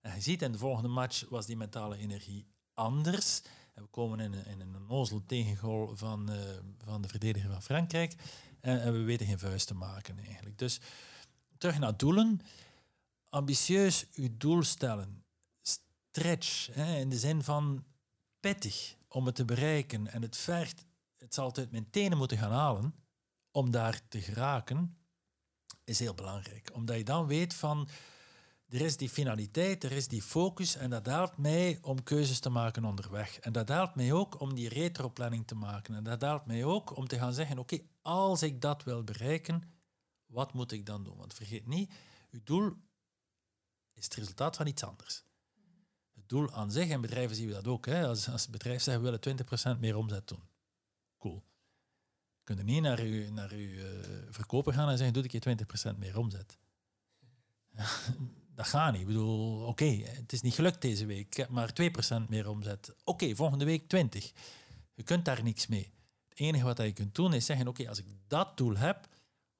[0.00, 3.42] En je ziet in de volgende match was die mentale energie anders.
[3.74, 6.38] En we komen in een, in een van, eh,
[6.84, 8.14] van de verdediger van Frankrijk.
[8.60, 10.58] En, en we weten geen vuist te maken eigenlijk.
[10.58, 10.80] Dus
[11.58, 12.40] terug naar doelen.
[13.28, 15.24] Ambitieus uw doel stellen.
[15.62, 17.84] Stretch, hè, in de zin van
[18.40, 18.94] pittig.
[19.08, 20.84] om het te bereiken en het vergt,
[21.16, 22.94] het zal uit mijn tenen moeten gaan halen
[23.50, 24.96] om daar te geraken,
[25.84, 26.70] is heel belangrijk.
[26.72, 27.88] Omdat je dan weet van,
[28.68, 32.50] er is die finaliteit, er is die focus en dat helpt mij om keuzes te
[32.50, 33.38] maken onderweg.
[33.38, 35.94] En dat helpt mij ook om die retroplanning te maken.
[35.94, 39.62] En dat helpt mij ook om te gaan zeggen, oké, als ik dat wil bereiken,
[40.36, 41.16] wat moet ik dan doen?
[41.16, 41.92] Want vergeet niet,
[42.30, 42.76] uw doel
[43.92, 45.24] is het resultaat van iets anders.
[46.14, 48.82] Het doel aan zich, en bedrijven zien we dat ook, hè, als, als het bedrijf
[48.82, 50.42] zegt, we willen 20% meer omzet doen.
[51.18, 51.44] Cool.
[52.36, 53.84] Je kunt niet naar uw, naar uw uh,
[54.30, 55.56] verkoper gaan en zeggen, doe ik je
[55.94, 56.58] 20% meer omzet.
[58.54, 59.00] dat gaat niet.
[59.00, 61.26] Ik bedoel, oké, het is niet gelukt deze week.
[61.26, 61.72] Ik heb maar
[62.24, 62.94] 2% meer omzet.
[63.04, 64.32] Oké, volgende week 20.
[64.94, 65.92] Je kunt daar niks mee.
[66.28, 69.08] Het enige wat je kunt doen is zeggen, oké, als ik dat doel heb,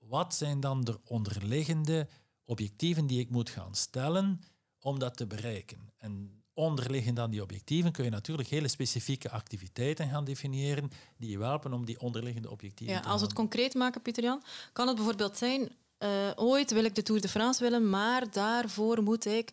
[0.09, 2.09] wat zijn dan de onderliggende
[2.45, 4.41] objectieven die ik moet gaan stellen
[4.81, 5.93] om dat te bereiken?
[5.97, 11.39] En onderliggend aan die objectieven kun je natuurlijk hele specifieke activiteiten gaan definiëren die je
[11.39, 14.43] helpen om die onderliggende objectieven ja, te Als we het concreet maken, Pieter-Jan,
[14.73, 19.03] kan het bijvoorbeeld zijn uh, ooit wil ik de Tour de France willen, maar daarvoor
[19.03, 19.51] moet ik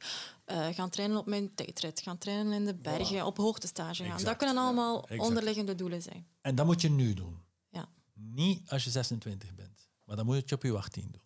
[0.52, 3.26] uh, gaan trainen op mijn tijdrit, gaan trainen in de bergen, voilà.
[3.26, 4.12] op hoogtestage gaan.
[4.12, 6.28] Exact, dat kunnen allemaal ja, onderliggende doelen zijn.
[6.42, 7.42] En dat moet je nu doen.
[7.70, 7.90] Ja.
[8.14, 11.22] Niet als je 26 bent, maar dan moet je op je 18 doen.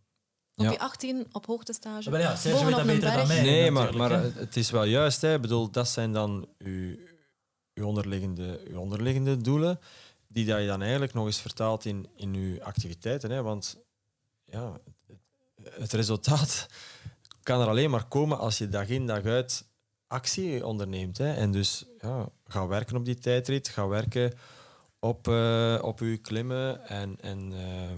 [0.55, 0.71] Op ja.
[0.71, 2.09] je 18 op hoogtestage.
[2.09, 3.41] Maar ja, Sergio weet dat beter dan mij.
[3.41, 5.21] Nee, maar, maar het is wel juist.
[5.21, 5.33] Hè.
[5.33, 6.97] Ik bedoel, dat zijn dan uw,
[7.73, 9.79] uw, onderliggende, uw onderliggende doelen,
[10.27, 13.31] die dat je dan eigenlijk nog eens vertaalt in, in uw activiteiten.
[13.31, 13.41] Hè.
[13.41, 13.77] Want
[14.45, 14.73] ja,
[15.63, 16.67] het resultaat
[17.43, 19.65] kan er alleen maar komen als je dag in dag uit
[20.07, 21.17] actie onderneemt.
[21.17, 21.33] Hè.
[21.33, 24.33] En dus ja, ga werken op die tijdrit, ga werken
[24.99, 27.91] op, uh, op je klimmen en, en uh,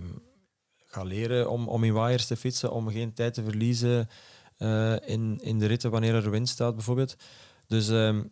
[0.91, 4.09] ga leren om, om in waaiers te fietsen, om geen tijd te verliezen
[4.57, 7.15] uh, in, in de ritten wanneer er wind staat, bijvoorbeeld.
[7.67, 8.23] Dus, ehm,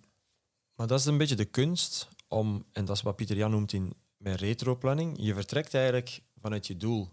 [0.76, 3.74] maar dat is een beetje de kunst om, en dat is wat Pieter Jan noemt
[3.74, 7.10] in mijn retroplanning, je vertrekt eigenlijk vanuit je doel.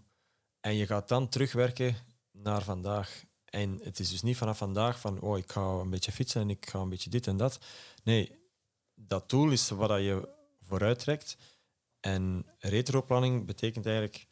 [0.61, 1.95] En je gaat dan terugwerken
[2.31, 3.23] naar vandaag.
[3.45, 6.49] En het is dus niet vanaf vandaag van, oh, ik ga een beetje fietsen en
[6.49, 7.59] ik ga een beetje dit en dat.
[8.03, 8.31] Nee,
[8.95, 10.29] dat doel is wat je
[10.61, 11.37] vooruit trekt.
[11.99, 14.27] En retroplanning betekent eigenlijk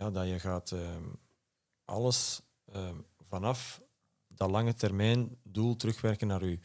[0.00, 0.96] ja, dat je gaat uh,
[1.84, 2.40] alles
[2.76, 3.80] uh, vanaf
[4.28, 6.58] dat lange termijn doel terugwerken naar je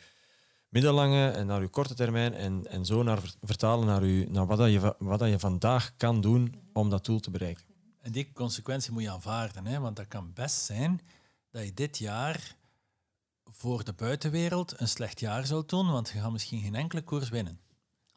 [0.69, 4.57] middellange en naar je korte termijn en, en zo naar vertalen naar, je, naar wat,
[4.57, 7.65] dat je, wat dat je vandaag kan doen om dat doel te bereiken.
[8.01, 9.79] En die consequentie moet je aanvaarden, hè?
[9.79, 11.01] want dat kan best zijn
[11.51, 12.55] dat je dit jaar
[13.43, 17.29] voor de buitenwereld een slecht jaar zult doen, want je gaat misschien geen enkele koers
[17.29, 17.59] winnen.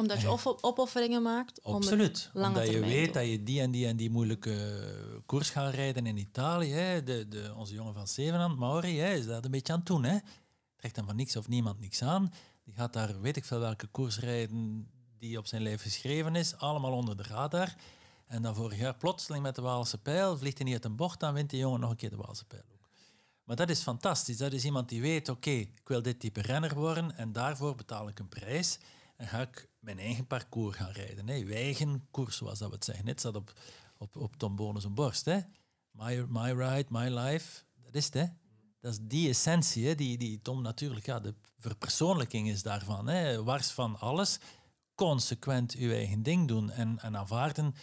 [0.00, 1.62] Omdat je op opofferingen maakt?
[1.62, 2.30] Absoluut.
[2.34, 6.06] Om Omdat je weet dat je die en die en die moeilijke koers gaat rijden
[6.06, 6.72] in Italië.
[6.72, 7.02] Hè?
[7.02, 10.04] De, de, onze jongen van Zevenand, Mauri, hè, is dat een beetje aan het doen.
[10.04, 10.18] Hè?
[10.76, 12.32] Trekt hem van niks of niemand niks aan.
[12.64, 16.56] Die gaat daar weet ik veel welke koers rijden die op zijn lijf geschreven is.
[16.56, 17.74] Allemaal onder de radar.
[18.26, 21.20] En dan vorig jaar plotseling met de Waalse pijl vliegt hij niet uit een bocht,
[21.20, 22.88] dan wint die jongen nog een keer de Waalse pijl ook.
[23.44, 24.36] Maar dat is fantastisch.
[24.36, 28.08] Dat is iemand die weet, oké, ik wil dit type renner worden en daarvoor betaal
[28.08, 28.78] ik een prijs
[29.16, 31.24] en ga ik mijn eigen parcours gaan rijden.
[31.24, 33.04] Nee, eigen koers, zoals dat we het zeggen.
[33.04, 33.52] Net staat op,
[33.98, 35.24] op, op Tom Bonus een borst.
[35.24, 35.38] Hè?
[35.90, 38.14] My, my ride, my life, dat is het.
[38.14, 38.26] Hè?
[38.80, 39.94] Dat is die essentie, hè?
[39.94, 43.08] Die, die Tom natuurlijk, ja, de verpersoonlijking is daarvan.
[43.08, 43.42] Hè?
[43.42, 44.38] Wars van alles,
[44.94, 47.74] consequent uw eigen ding doen en, en aanvaarden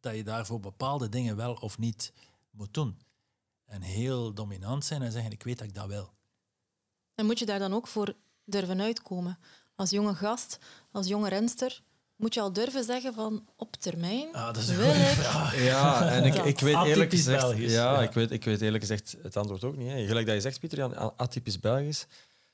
[0.00, 2.12] dat je daarvoor bepaalde dingen wel of niet
[2.50, 2.98] moet doen.
[3.64, 6.12] En heel dominant zijn en zeggen, ik weet dat ik dat wil.
[7.14, 9.38] En moet je daar dan ook voor durven uitkomen?
[9.76, 10.58] Als jonge gast,
[10.92, 11.82] als jonge renster,
[12.16, 14.94] moet je al durven zeggen van op termijn ah, dat is een wil ik...
[14.94, 15.62] vraag.
[15.62, 17.56] Ja, en ik, ik weet eerlijk gezegd...
[17.56, 19.90] Ja, ja, Ik, weet, ik weet eerlijk gezegd het antwoord ook niet.
[19.90, 20.06] Hè.
[20.06, 22.06] Gelijk dat je zegt, Pieter, Jan, atypisch Belgisch.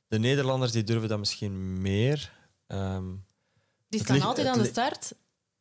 [0.08, 2.32] De Nederlanders die durven dat misschien meer.
[2.66, 3.24] Um,
[3.88, 5.12] die staan altijd aan de start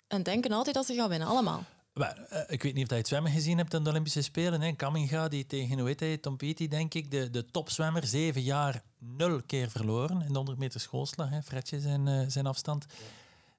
[0.07, 1.63] en denken altijd dat ze gaan winnen, allemaal.
[1.93, 4.61] Maar, uh, ik weet niet of je het zwemmen gezien hebt aan de Olympische Spelen.
[4.61, 4.71] Hè.
[4.73, 8.83] Kaminga, die tegen, hoe heet hij, Tom Petty, denk ik, de, de topzwemmer, zeven jaar
[8.97, 11.29] nul keer verloren in de 100 meter schoolslag.
[11.29, 11.41] Hè.
[11.41, 12.85] Fredje zijn, uh, zijn afstand.
[12.89, 13.05] Ja.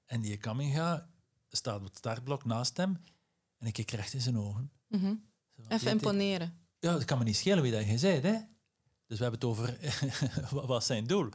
[0.05, 1.09] En die Kaminga
[1.49, 2.97] staat op het startblok naast hem
[3.59, 4.71] en ik kijk recht in zijn ogen.
[4.87, 5.23] Mm -hmm.
[5.67, 6.57] Even imponeren.
[6.79, 8.19] Ja, dat kan me niet schelen wie dat je zei.
[8.19, 8.37] Hè.
[9.07, 9.77] Dus we hebben het over
[10.55, 11.29] wat was zijn doel.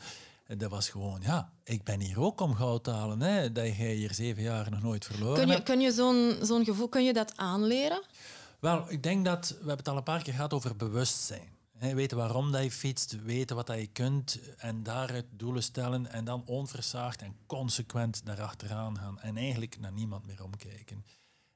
[0.49, 3.21] En dat was gewoon, ja, ik ben hier ook om goud te halen.
[3.21, 5.65] Hè, dat jij hier zeven jaar nog nooit verloren kun je, hebt.
[5.65, 8.03] Kun je zo'n zo'n gevoel, kun je dat aanleren?
[8.61, 11.57] Wel, ik denk dat, we hebben het al een paar keer gehad over bewustzijn.
[11.77, 16.13] He, weten waarom dat je fietst, weten wat dat je kunt en daaruit doelen stellen
[16.13, 21.05] en dan onversaagd en consequent daarachteraan gaan en eigenlijk naar niemand meer omkijken.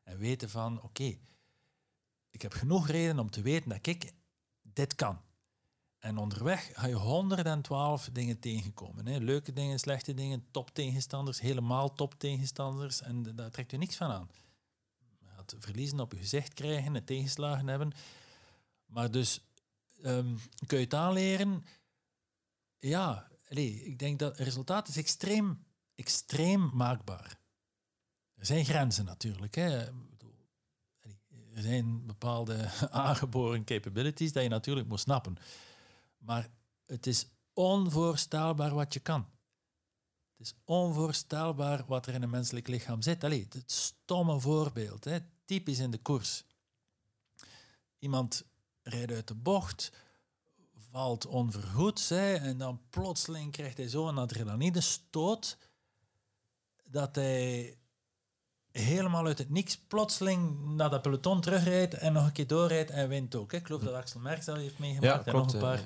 [0.03, 1.19] En weten van, oké, okay,
[2.31, 4.13] ik heb genoeg reden om te weten dat ik
[4.63, 5.21] dit kan.
[6.03, 9.07] En onderweg ga je 112 dingen tegenkomen.
[9.07, 9.19] Hè.
[9.19, 13.03] Leuke dingen, slechte dingen, top tegenstanders, helemaal top tegenstanders.
[13.03, 14.31] En daar trekt je niks van aan.
[15.21, 17.93] Je gaat verliezen op je gezicht krijgen, het tegenslagen hebben.
[18.87, 19.41] Maar dus
[20.05, 21.65] um, kun je het aanleren?
[22.79, 27.39] Ja, allez, ik denk dat het resultaat is extreem, extreem maakbaar.
[28.35, 29.55] Er zijn grenzen natuurlijk.
[29.55, 29.79] Hè.
[31.55, 35.39] Er zijn bepaalde aangeboren capabilities dat je natuurlijk moet snappen.
[36.23, 36.51] Maar
[36.87, 39.27] het is onvoorstelbaar wat je kan.
[40.37, 43.25] Het is onvoorstelbaar wat er in een menselijk lichaam zit.
[43.25, 46.45] Allee, het stomme voorbeeld, hè, typisch in de koers.
[47.99, 48.45] Iemand
[48.83, 49.93] rijdt uit de bocht,
[50.91, 55.59] valt onvergoed hè, en dan plotseling krijgt hij zo'n adrenaline stoot
[56.85, 57.77] dat hij
[58.73, 63.09] helemaal uit het niks plotseling naar dat peloton terugrijdt en nog een keer doorrijdt en
[63.09, 63.53] wint ook.
[63.53, 63.59] Hè.
[63.59, 65.83] Ik geloof dat Axel Merckx dat heeft meegemaakt ja, en nog een paar.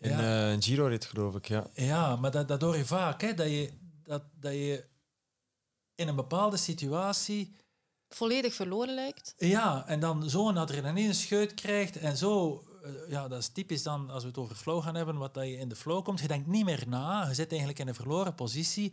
[0.00, 0.52] In ja.
[0.52, 1.66] Uh, Giro-rit, geloof ik, ja.
[1.74, 3.72] Ja, maar dat, dat hoor je vaak, hè, dat, je,
[4.02, 4.84] dat, dat je
[5.94, 7.56] in een bepaalde situatie...
[8.08, 9.34] Volledig verloren lijkt.
[9.36, 12.64] Ja, en dan zo'n adrenaline scheut krijgt en zo...
[13.08, 15.58] Ja, dat is typisch dan, als we het over flow gaan hebben, wat dat je
[15.58, 16.20] in de flow komt.
[16.20, 18.92] Je denkt niet meer na, je zit eigenlijk in een verloren positie,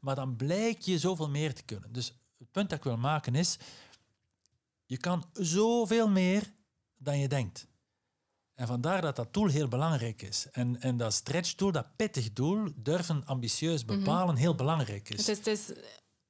[0.00, 1.92] maar dan blijkt je zoveel meer te kunnen.
[1.92, 3.58] Dus het punt dat ik wil maken is,
[4.86, 6.52] je kan zoveel meer
[6.96, 7.68] dan je denkt.
[8.54, 10.46] En vandaar dat dat doel heel belangrijk is.
[10.52, 13.98] En, en dat stretch doel, dat pittig doel, durven ambitieus mhm.
[13.98, 15.26] bepalen, heel belangrijk is.
[15.26, 15.72] het is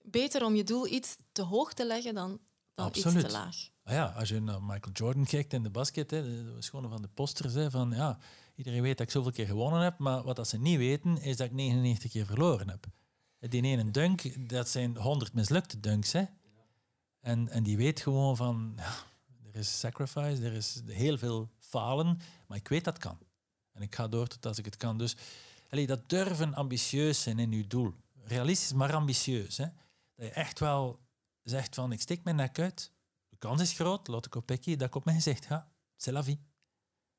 [0.03, 2.41] beter om je doel iets te hoog te leggen dan,
[2.75, 3.69] dan iets te laag.
[3.85, 7.03] Ah ja, als je naar Michael Jordan kijkt in de basket, hè, de schone van
[7.03, 8.19] de posters, hè, van ja,
[8.57, 11.37] iedereen weet dat ik zoveel keer gewonnen heb, maar wat dat ze niet weten, is
[11.37, 12.87] dat ik 99 keer verloren heb.
[13.49, 16.13] Die ene dunk, dat zijn 100 mislukte dunks.
[16.13, 16.25] Hè.
[17.21, 18.79] En, en die weet gewoon van,
[19.53, 23.19] er is sacrifice, er is heel veel falen, maar ik weet dat kan.
[23.73, 24.99] En ik ga door tot als ik het kan.
[24.99, 25.17] Dus
[25.69, 27.95] allez, dat durven ambitieus zijn in je doel.
[28.25, 29.57] Realistisch, maar ambitieus.
[29.57, 29.65] Hè.
[30.15, 31.01] Dat je echt wel
[31.43, 32.93] zegt van, ik steek mijn nek uit.
[33.29, 35.73] De kans is groot, Lotte Kopecky, dat ik op mijn gezicht ga.
[35.97, 36.41] C'est la vie.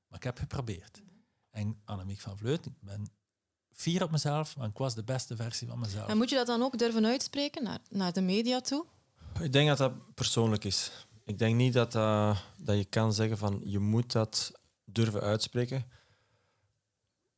[0.08, 1.02] Maar ik heb geprobeerd.
[1.50, 3.08] En Annemiek van Vleut, ik ben
[3.72, 6.08] fier op mezelf, want ik was de beste versie van mezelf.
[6.08, 8.86] En moet je dat dan ook durven uitspreken naar, naar de media toe?
[9.40, 10.92] Ik denk dat dat persoonlijk is.
[11.26, 14.52] Ik denk niet dat, uh, dat je kan zeggen van je moet dat
[14.86, 15.86] durven uitspreken.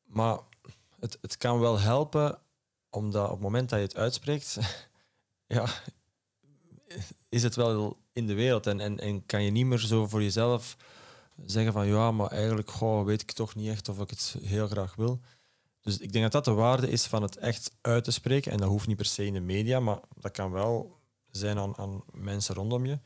[0.04, 0.40] Maar
[1.00, 2.40] het, het kan wel helpen,
[2.90, 4.58] omdat op het moment dat je het uitspreekt,
[5.48, 5.66] ja,
[7.30, 8.68] is het wel in de wereld.
[8.68, 10.78] En, en, en kan je niet meer zo voor jezelf
[11.46, 14.68] zeggen van ja, maar eigenlijk goh, weet ik toch niet echt of ik het heel
[14.68, 15.20] graag wil.
[15.84, 18.52] Dus ik denk dat dat de waarde is van het echt uit te spreken.
[18.52, 20.98] En dat hoeft niet per se in de media, maar dat kan wel
[21.32, 23.00] zijn aan, aan mensen rondom je.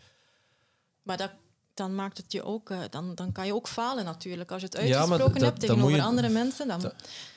[1.04, 1.32] Maar dat,
[1.74, 4.52] dan maakt het je ook, uh, dan, dan kan je ook falen natuurlijk.
[4.52, 6.92] Als je het uitgesproken ja, hebt tegenover je, andere mensen, dan.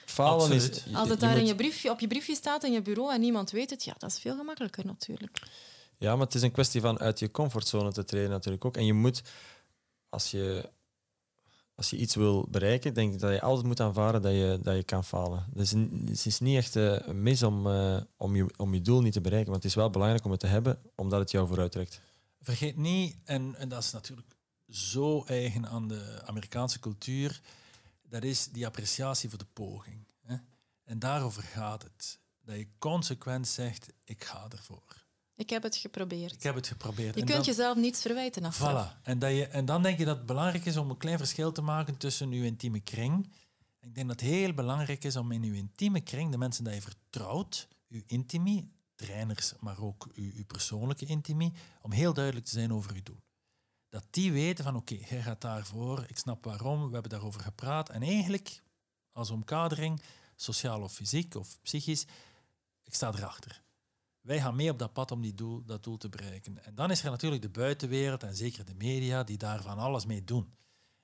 [0.05, 0.85] Falen is.
[0.95, 3.51] Als het daar in je briefje, op je briefje staat in je bureau en niemand
[3.51, 5.43] weet het, ja, dat is veel gemakkelijker natuurlijk.
[5.97, 8.77] Ja, maar het is een kwestie van uit je comfortzone te treden natuurlijk ook.
[8.77, 9.23] En je moet,
[10.09, 10.71] als je
[11.81, 14.77] als je iets wil bereiken, denk ik dat je altijd moet aanvaarden dat je, dat
[14.77, 15.47] je kan falen.
[15.53, 19.13] Dus het is niet echt uh, mis om, uh, om, je, om je doel niet
[19.13, 21.73] te bereiken, want het is wel belangrijk om het te hebben, omdat het jou vooruit
[21.73, 22.01] trekt.
[22.41, 24.37] Vergeet niet, en, en dat is natuurlijk
[24.69, 27.41] zo eigen aan de Amerikaanse cultuur,
[28.03, 30.07] dat is die appreciatie voor de poging.
[30.23, 30.37] Hè?
[30.85, 32.19] En daarover gaat het.
[32.45, 35.00] Dat je consequent zegt, ik ga ervoor.
[35.41, 36.35] Ik heb het geprobeerd.
[36.35, 37.15] Ik heb het geprobeerd.
[37.15, 38.93] Je kunt jezelf niets verwijten achteraf.
[38.93, 39.03] Voilà.
[39.03, 41.53] En, dat je, en dan denk je dat het belangrijk is om een klein verschil
[41.53, 43.33] te maken tussen uw intieme kring.
[43.81, 46.75] Ik denk dat het heel belangrijk is om in uw intieme kring, de mensen die
[46.75, 52.53] je vertrouwt, uw intimie, trainers, maar ook uw, uw persoonlijke intimie, om heel duidelijk te
[52.53, 53.23] zijn over uw doel.
[53.89, 57.89] Dat die weten van oké, jij gaat daarvoor, ik snap waarom, we hebben daarover gepraat.
[57.89, 58.63] En eigenlijk,
[59.13, 60.03] als omkadering,
[60.37, 62.07] sociaal of fysiek of psychisch,
[62.85, 63.63] ik sta erachter
[64.21, 66.65] wij gaan mee op dat pad om die doel, dat doel te bereiken.
[66.65, 70.07] En dan is er natuurlijk de buitenwereld en zeker de media die daar van alles
[70.07, 70.55] mee doen.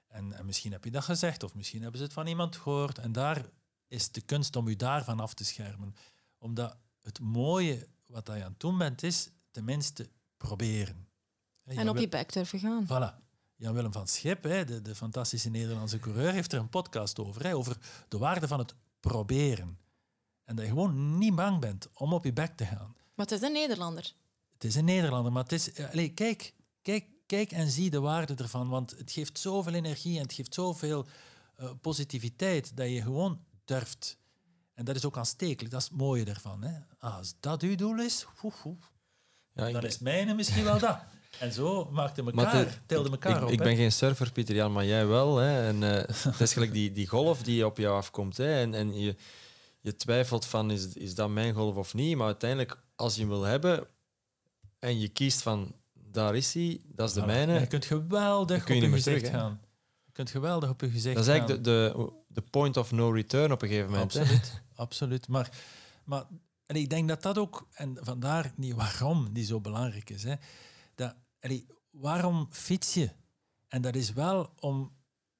[0.06, 2.98] En, en, misschien heb je dat gezegd of misschien hebben ze het van iemand gehoord.
[2.98, 3.46] En daar
[3.88, 5.94] is de kunst om u daarvan af te schermen.
[6.38, 11.08] Omdat het mooie wat je aan het doen bent, is tenminste proberen.
[11.64, 12.86] En op je bek durven gaan.
[12.86, 13.24] Voilà.
[13.56, 17.54] Jan-Willem van Schip, de, de fantastische Nederlandse coureur, heeft er een podcast over.
[17.54, 17.78] over
[18.08, 19.78] de waarde van het proberen.
[20.44, 22.94] En dat je gewoon niet bang bent om op je bek te gaan.
[23.16, 24.12] Maar het is een Nederlander.
[24.54, 25.72] Het is een Nederlander, maar het is...
[25.72, 30.16] Eh, allez, kijk, kijk, kijk en zie de waarde ervan, want het geeft zoveel energie
[30.16, 31.06] en het geeft zoveel
[31.60, 34.18] uh, positiviteit dat je gewoon durft.
[34.74, 36.62] En dat is ook aanstekelijk, dat is het mooie ervan.
[36.62, 36.78] Hè?
[36.98, 38.26] Als dat uw doel is,
[39.54, 40.98] Ja, dan is mijne misschien wel dat.
[41.38, 43.50] En zo maakte elkaar, teelde elkaar ik, op.
[43.50, 43.64] Ik hè.
[43.64, 45.36] ben geen surfer, Pieter Jan, maar jij wel.
[45.36, 45.66] Hè.
[45.66, 48.36] En, eh, het is gelijk die, die golf die op jou afkomt.
[48.36, 48.60] Hè.
[48.60, 49.16] En, en je,
[49.86, 52.16] je twijfelt van, is, is dat mijn golf of niet?
[52.16, 53.86] Maar uiteindelijk, als je hem wil hebben
[54.78, 57.60] en je kiest van, daar is hij, dat is de mijne.
[57.60, 59.60] Je kunt geweldig kun je op je gezicht terug, gaan.
[60.04, 61.74] Je kunt geweldig op je gezicht Dat is eigenlijk gaan.
[61.74, 64.12] de, de, de point of no return op een gegeven moment.
[64.12, 64.20] hè.
[64.20, 65.28] Absoluut, absoluut.
[65.28, 65.50] Maar,
[66.04, 66.24] maar
[66.66, 70.22] en ik denk dat dat ook, en vandaar niet waarom die zo belangrijk is.
[70.22, 70.34] Hè.
[70.94, 73.10] Dat, allee, waarom fiets je?
[73.68, 74.92] En dat is wel om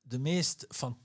[0.03, 1.05] de meest fantastische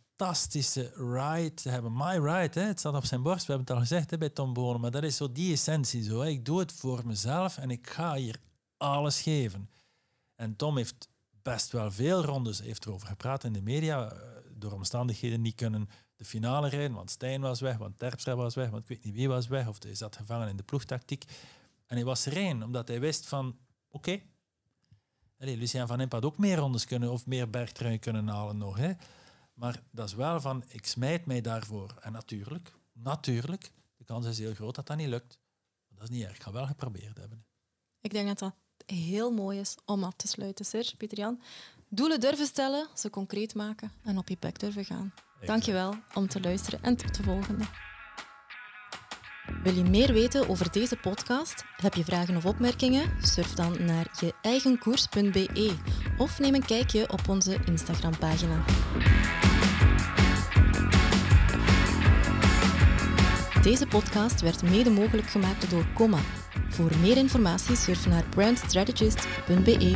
[0.96, 1.94] ride te hebben.
[1.94, 2.66] My ride, hè.
[2.66, 4.92] het staat op zijn borst, we hebben het al gezegd hè, bij Tom Bonen, maar
[4.92, 6.04] dat is zo die essentie.
[6.04, 6.22] Zo.
[6.22, 8.40] Ik doe het voor mezelf en ik ga hier
[8.78, 9.70] alles geven.
[10.36, 11.10] En Tom heeft
[11.42, 14.20] best wel veel rondes, heeft erover gepraat in de media, eh,
[14.52, 18.70] door omstandigheden niet kunnen de finale rijden, want Stijn was weg, want Terpstra was weg,
[18.70, 21.24] want ik weet niet wie was weg, of hij zat gevangen in de ploegtactiek.
[21.86, 23.58] En hij was sereen, omdat hij wist van,
[23.90, 24.22] oké,
[25.42, 28.78] Allee, Lucien van Imp had ook meer rondes kunnen of meer bergtruien kunnen halen nog.
[28.78, 28.92] Hè.
[29.62, 31.96] Maar dat is wel van, ik smijt mij daarvoor.
[32.00, 35.40] En natuurlijk, natuurlijk, de kans is heel groot dat dat niet lukt.
[35.88, 37.46] Maar dat is niet erg, ik ga wel geprobeerd hebben.
[38.00, 38.54] Ik denk dat dat
[38.86, 41.42] heel mooi is om af te sluiten, Serge, Pieter-Jan.
[41.90, 45.14] Doelen durven stellen, ze concreet maken en op je bek durven gaan.
[45.46, 47.66] Dankjewel om te luisteren en tot de volgende.
[49.64, 51.64] Wil je meer weten over deze podcast?
[51.76, 53.24] Heb je vragen of opmerkingen?
[53.24, 55.76] Surf dan naar je eigenkoers.be
[56.18, 58.64] of neem een kijkje op onze Instagram-pagina.
[63.62, 66.20] Deze podcast werd mede mogelijk gemaakt door Comma.
[66.70, 69.96] Voor meer informatie surf naar brandstrategist.be.